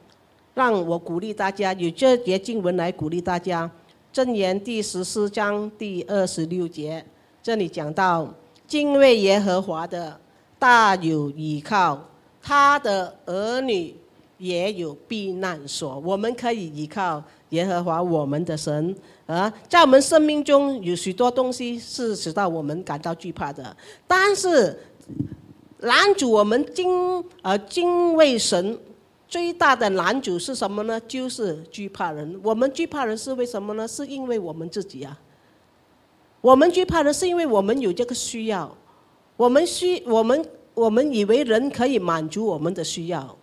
[0.53, 3.69] 让我鼓励大家，以这节经文来鼓励大家，
[4.25, 7.05] 《箴言》第十四章第二十六节，
[7.43, 8.33] 这里讲到
[8.67, 10.19] 敬畏耶和华的
[10.57, 12.03] 大有依靠，
[12.41, 13.95] 他的儿女
[14.37, 17.23] 也有避难所，我们可以依靠。
[17.51, 18.93] 耶和华我们的神
[19.25, 23.75] 啊，在我们生命中有许多东西是使到我们感到惧怕的，
[24.07, 24.77] 但是
[25.79, 28.77] 拦阻我们敬呃敬畏神
[29.27, 30.99] 最大的拦阻是什么呢？
[31.07, 32.39] 就是惧怕人。
[32.43, 33.87] 我们惧怕人是为什么呢？
[33.87, 35.17] 是因为我们自己啊。
[36.39, 38.75] 我们惧怕人是因为我们有这个需要，
[39.37, 43.37] 我们需我们我们以为人可以满足我们的需要，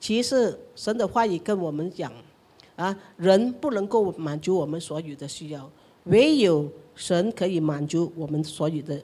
[0.00, 2.12] 其实神的话语跟我们讲。
[2.76, 5.70] 啊，人不能够满足我们所有的需要，
[6.04, 9.00] 唯有神可以满足我们所有的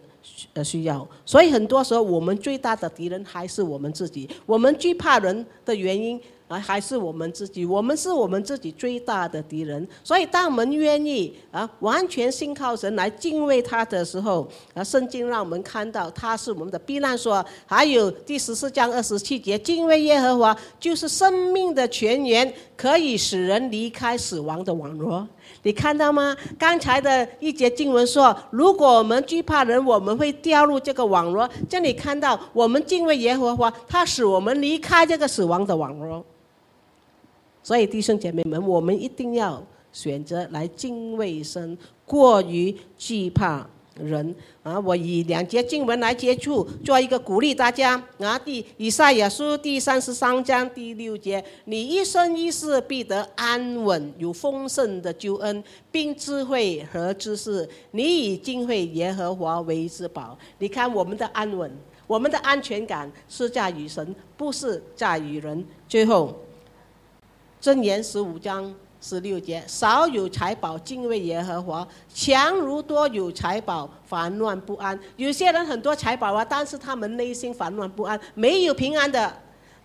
[0.54, 1.06] 呃需要。
[1.24, 4.28] 所以很多时候，我们最大的敌人还是我们自己。
[4.46, 6.20] 我们惧怕人的原因。
[6.48, 9.86] 啊，还是我们自己，我们是我们自己最大的敌人。
[10.02, 17.44] 所以，当我们愿意啊，完全信靠神来敬畏他的时候，啊，圣经让我们看到他是我们的避难所。
[17.66, 25.28] 还有第十四章二十七节，敬畏耶和华就是生命的泉源，可以使人离开死亡的网络。
[25.62, 26.34] 你看到吗？
[26.58, 31.48] 刚才的一节经文说，如果我们惧怕人，我们会掉入这个网络。
[31.68, 36.24] 这里看到，我们敬畏耶和华，他使我们离开这个死亡的网络。
[37.68, 39.62] 所以弟兄姐妹们，我们一定要
[39.92, 44.80] 选择来敬畏神，过于惧怕人啊！
[44.80, 48.38] 我以两节经文来接触，做一个鼓励大家啊。
[48.38, 55.62] 第以赛亚书第三十三章第六节：你一生一世必得安稳，有丰盛的救恩，
[55.92, 57.68] 并智慧和知识。
[57.90, 60.38] 你以敬畏耶和华为至宝。
[60.58, 61.70] 你看我们的安稳，
[62.06, 65.62] 我们的安全感是在于神，不是在于人。
[65.86, 66.34] 最后。
[67.60, 74.96] 箴言十五章十六节：少有财宝，敬畏耶和华；强如多有财宝，烦乱不安。
[75.16, 79.32] 有些人很多财宝啊，但是他们内心烦乱不安，没有平安的。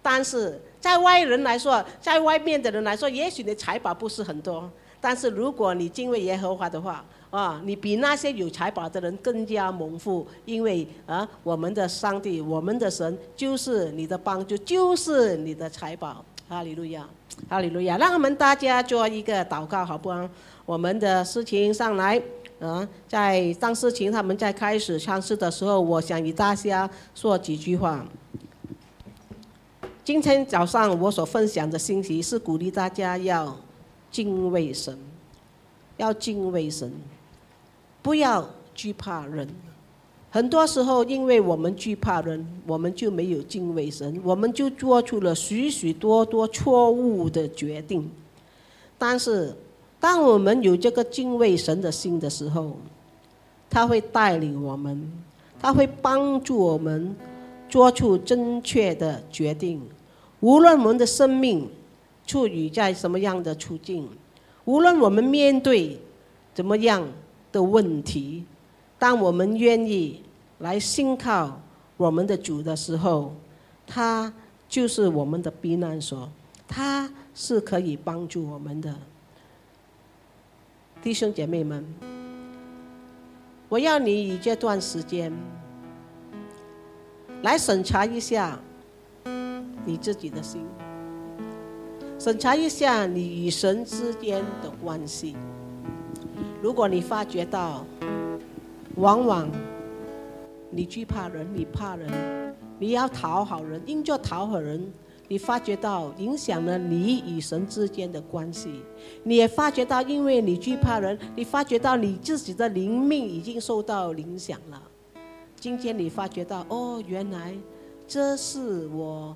[0.04, 4.70] 但是在外人来说，在外面的人来说，也许你财宝不是很多，
[5.02, 16.24] 但是如果你敬畏耶和华的话，啊，你比那些有财宝的人更加蒙福，因为啊，我们的上帝，我们的神就是你的帮助，就是你的财宝。
[16.48, 17.08] 哈利路亚。
[17.50, 17.98] 哈利路亚！
[17.98, 20.28] 让我们大家做一个祷告，好不好？
[20.66, 22.22] 我们的事情上来，
[22.60, 28.06] 啊，在当事情他们在开始尝试的时候，我想与大家说几句话。
[30.04, 33.58] 今天早上我所分享的信息是鼓励大家要
[34.12, 34.98] 敬畏神，
[35.98, 36.92] 要敬畏神，
[38.02, 39.48] 不要惧怕人。
[40.34, 48.10] 很多时候，因为我们惧怕人，我们就没有敬畏神，我们就做出了许许多多错误的决定。
[48.98, 49.54] 但是，
[50.00, 52.72] 当我们有这个敬畏神的心的时候，
[53.70, 55.08] 他会带领我们，
[55.62, 57.16] 他会帮助我们
[57.70, 59.80] 做出正确的决定。
[60.40, 61.70] 无论我们的生命
[62.26, 64.10] 处于在什么样的处境，
[64.66, 66.00] 无论我们面对
[66.56, 67.08] 怎么样
[67.52, 68.44] 的问题，
[69.04, 70.24] 当我们愿意
[70.60, 71.60] 来信靠
[71.98, 73.34] 我们的主的时候，
[73.86, 74.32] 他
[74.70, 76.30] 就是我们的避难所，
[76.66, 78.96] 他是可以帮助我们的。
[81.02, 81.86] 弟兄姐妹们，
[83.68, 85.34] 我要你以这段时间
[87.42, 88.58] 来审查一下
[89.84, 90.66] 你自己的心，
[92.18, 95.36] 审查一下你与神之间的关系。
[96.62, 97.86] 如果你发觉到，
[98.96, 99.50] 往往
[100.70, 104.92] 你惧怕人，你怕人，你要讨好人，因着讨好人。
[105.30, 108.82] 你发觉到影响了你与神之间的关系，
[109.24, 114.80] 你也发觉到，因为你惧怕人，你发觉到你自己的灵命已经受到影响了。
[115.56, 117.56] 今天你发觉到，哦，原来
[118.06, 119.36] 这是我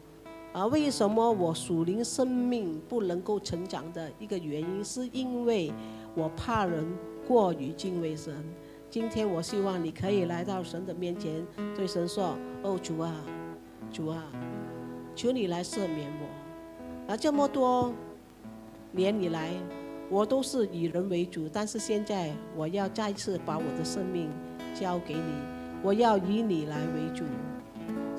[0.51, 5.71] 啊，为什么我属灵生命不能够成长的一个原因，是因为
[6.13, 6.85] 我怕人
[7.27, 8.35] 过于敬畏神。
[8.89, 13.13] 今天我希望你可以来到神的面前，对神说：“哦，主啊，
[13.91, 14.23] 主啊。”
[15.13, 17.91] 求你来赦免我，啊，这么多
[18.91, 19.49] 年以来，
[20.09, 24.29] 我都是以人为主，但是现在我要再次把我的生命
[24.79, 25.33] 交给你，
[25.81, 27.23] 我要以你来为主。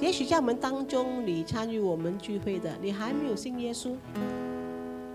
[0.01, 3.95] 也许在我们当中，你参与我们聚会的，你还没有信耶稣，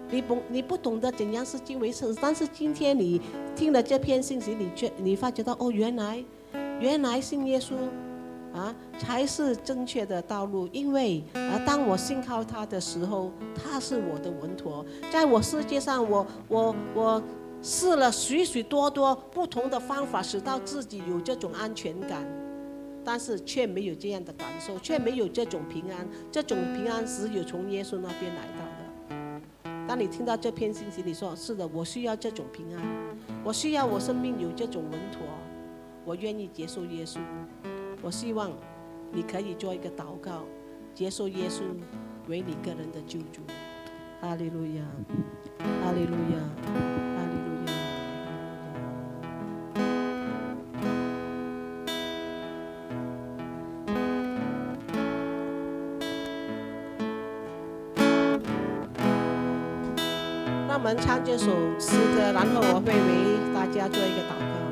[0.09, 3.21] 你不你不懂得怎样是敬畏神，但是今天你
[3.55, 6.23] 听了这篇信息，你却你发觉到哦，原来
[6.79, 7.73] 原来信耶稣。
[8.53, 10.69] 啊，才是正确的道路。
[10.71, 14.85] 因为啊，当我信靠他的时候，他是我的稳妥。
[15.11, 17.23] 在我世界上，我我我
[17.63, 22.23] 试了许许多多不同的方法，使到自己有这种安全感，
[23.03, 26.07] 但是却没有这样的感受，却没有这种平安。
[26.31, 28.62] 这种平安只有从耶稣那边来的。
[29.87, 32.81] 当你听到这篇信息，你说是的，我需要这种平安，
[33.43, 35.21] 我需要我生命有这种稳妥，
[36.05, 37.19] 我愿意接受耶稣。
[38.01, 38.51] 我希望
[39.11, 40.45] 你可以做一个祷告，
[40.93, 41.61] 接受耶稣
[42.27, 43.41] 为你个人的救主。
[44.21, 44.83] 哈利路亚，
[45.83, 47.12] 哈利路亚，
[60.93, 61.47] 们唱这首
[61.79, 64.62] 诗歌，然后我会为大家做一个祷告。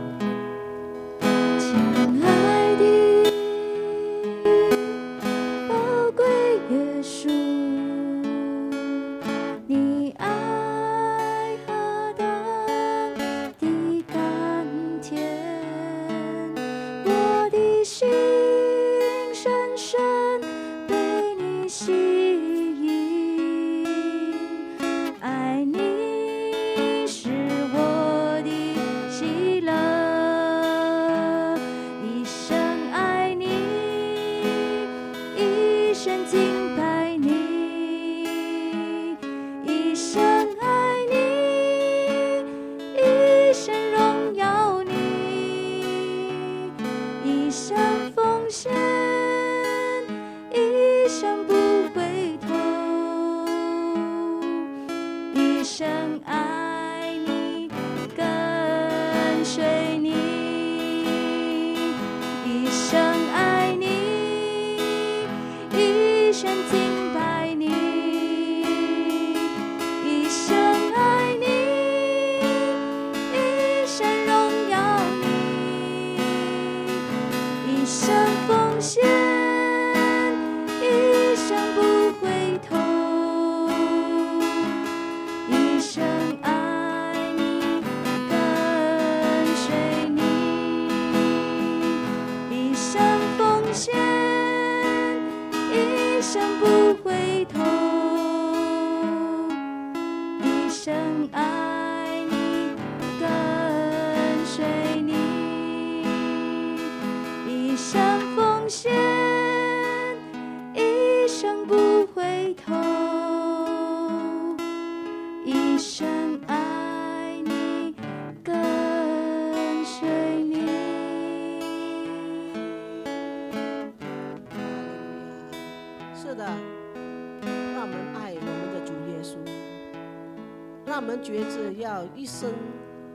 [131.02, 132.54] 我们觉着要一生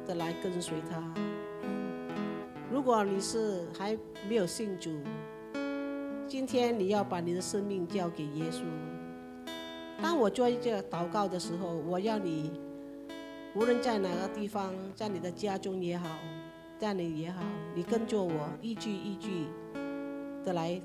[0.05, 1.01] 的来跟随他。
[2.69, 3.97] 如果你是还
[4.29, 4.91] 没有信主，
[6.27, 8.63] 今天你要把你的生命交给耶稣。
[10.03, 12.51] 当我做一个祷告的时候，我要你，
[13.55, 16.09] 无论在哪个地方，在你的家中也好，
[16.81, 17.41] 在你也好，
[17.73, 19.47] 你跟着我一句一句
[20.45, 20.83] 的来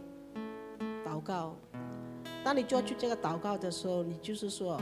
[1.04, 1.58] 祷告。
[2.44, 4.80] 当你做出这个祷告的时候，你就是说：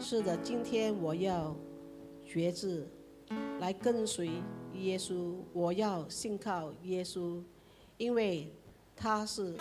[0.00, 1.54] 是的，今天我要
[2.24, 2.86] 觉知，
[3.60, 4.30] 来跟随
[4.74, 7.42] 耶稣，我要信靠耶稣，
[7.96, 8.52] 因为
[8.94, 9.56] 他是。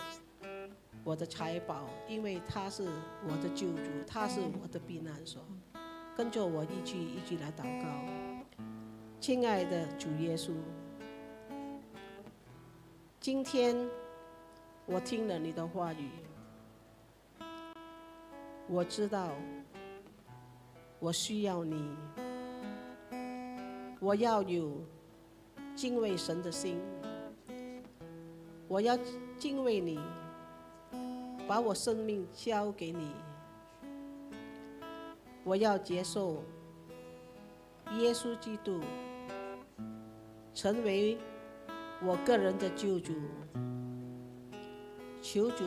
[1.06, 2.88] 我的财宝，因为他是
[3.28, 5.42] 我的救主，他是我的避难所。
[6.16, 7.88] 跟着我一句一句来祷告，
[9.20, 10.54] 亲爱的主耶稣，
[13.20, 13.76] 今天
[14.86, 16.10] 我听了你的话语，
[18.70, 19.32] 我知道
[21.04, 21.76] 我需要你，
[23.99, 24.72] 我要有
[25.76, 26.80] 敬畏神的心，
[28.70, 28.97] 我要
[29.38, 29.99] 敬畏你。
[31.45, 33.12] 把我生命交给你，
[35.43, 36.41] 我要接受
[37.99, 38.80] 耶稣基督，
[40.54, 41.18] 成为
[42.01, 43.12] 我个人的救主。
[45.22, 45.66] 求主，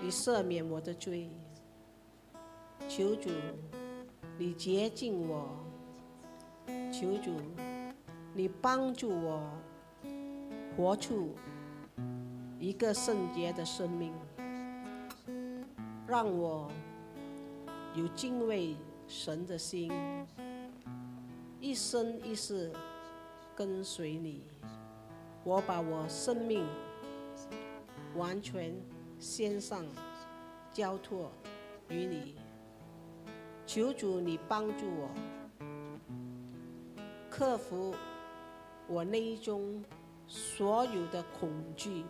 [0.00, 1.28] 你赦免我的罪；
[2.88, 3.30] 求主，
[4.38, 5.48] 你洁净我；
[6.92, 7.32] 求主，
[8.34, 9.42] 你帮助我
[10.76, 11.34] 活出
[12.60, 14.12] 一个圣洁的生命。
[16.06, 16.70] 让我
[17.94, 18.76] 有敬畏
[19.08, 19.92] 神的心，
[21.60, 22.72] 一生一世
[23.56, 24.44] 跟随你。
[25.44, 26.64] 我把我生命
[28.16, 28.72] 完全
[29.18, 29.84] 献上，
[30.72, 31.30] 交托
[31.88, 32.36] 于你。
[33.68, 35.10] 求主你帮助我，
[37.28, 37.94] 克服
[38.86, 39.84] 我内中
[40.26, 42.02] 所有的恐惧，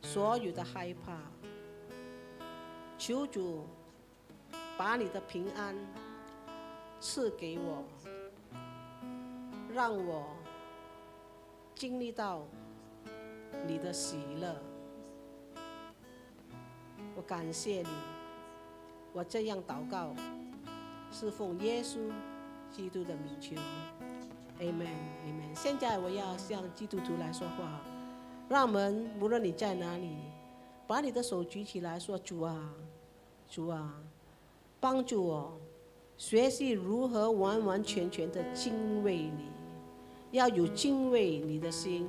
[0.00, 1.18] 所有的害怕。
[2.96, 3.66] 求主
[4.78, 5.76] 把你的平安
[7.00, 7.84] 赐给我，
[9.74, 10.24] 让我
[11.74, 12.46] 经历到
[13.66, 14.56] 你的喜乐。
[17.14, 17.88] 我感谢你，
[19.12, 20.14] 我这样祷告，
[21.10, 21.98] 是奉耶稣
[22.70, 23.56] 基督的名求
[24.60, 25.54] ，Amen，Amen。
[25.54, 27.80] 现在我要向基督徒来说话，
[28.48, 30.16] 让我们无论你在哪里，
[30.86, 32.74] 把你的手举起来说：“主啊。”
[33.48, 33.94] 主啊，
[34.80, 35.56] 帮助我
[36.16, 39.46] 学习如何完完全全的敬畏你，
[40.32, 42.08] 要有敬畏你的心，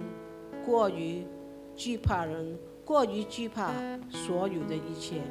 [0.65, 1.23] 过于
[1.75, 3.71] 惧怕人，过于惧怕
[4.09, 5.21] 所有的一切。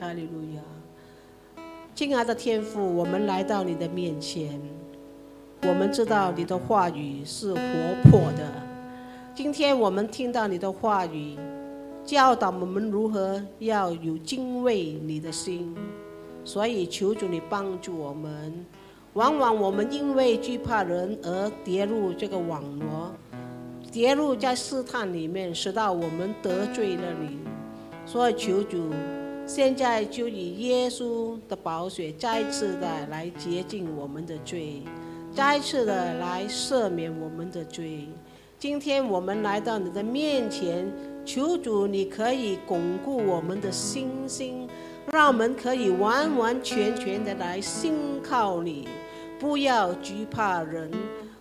[0.00, 0.62] 哈利路亚！
[1.94, 4.60] 亲爱的天父，我们来到你的面前，
[5.62, 7.60] 我们知道你的话语是活
[8.04, 8.50] 泼的。
[9.34, 11.36] 今天我们听到你的话语。
[12.02, 15.76] 教导我们如何要有敬畏你的心，
[16.44, 18.64] 所以求主你帮助我们。
[19.12, 23.12] 往往我们因为惧怕人而跌入这个网络，
[23.92, 27.38] 跌入在试探里面，使到我们得罪了你。
[28.06, 28.90] 所以求主，
[29.52, 34.80] 现在就以耶稣的宝血再次的来洁净我们的罪，
[35.34, 38.06] 再次的来赦免我们的罪。
[38.60, 40.88] 今天我们来到你的面前。
[41.24, 44.68] 求主，你可以巩固我们的信心，
[45.10, 47.92] 让我们可以完完全全的来信
[48.22, 48.86] 靠你，
[49.40, 50.88] 不要惧怕人，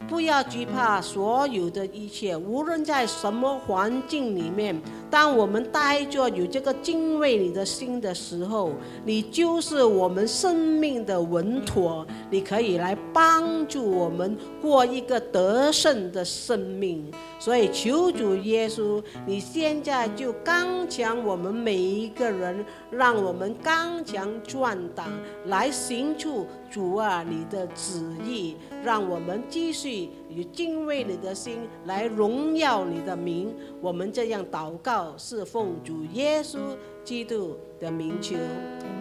[0.08, 4.82] 不要惧怕所有的一切，无论在什么环境里面。
[5.10, 8.72] 当我们带着有这个敬畏你的心的时候，
[9.04, 12.06] 你就是我们生命的稳妥。
[12.30, 17.10] 你可以来帮助我们过一个得胜的生命。
[17.40, 25.08] 所以求主耶稣，你现在就刚强我们每一个人，让我们刚强壮胆，
[25.46, 33.54] 来行出主啊你的旨意，让我们继续以敬畏你的心来荣耀你的名。
[33.82, 35.18] 我们这样祷告。
[35.18, 36.58] 是奉主耶稣
[37.04, 38.36] 基督的名求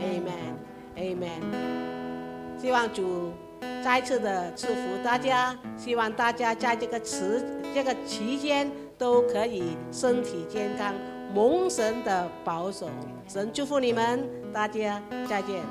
[0.01, 1.43] ，Amen，Amen。
[2.61, 3.31] 希望主
[3.85, 10.95] 再次的祝福大家，希望大家在这个时这个期间都可以身体健康，
[11.35, 12.89] 蒙神的保守。
[13.29, 15.63] 神祝福你们，大家再见。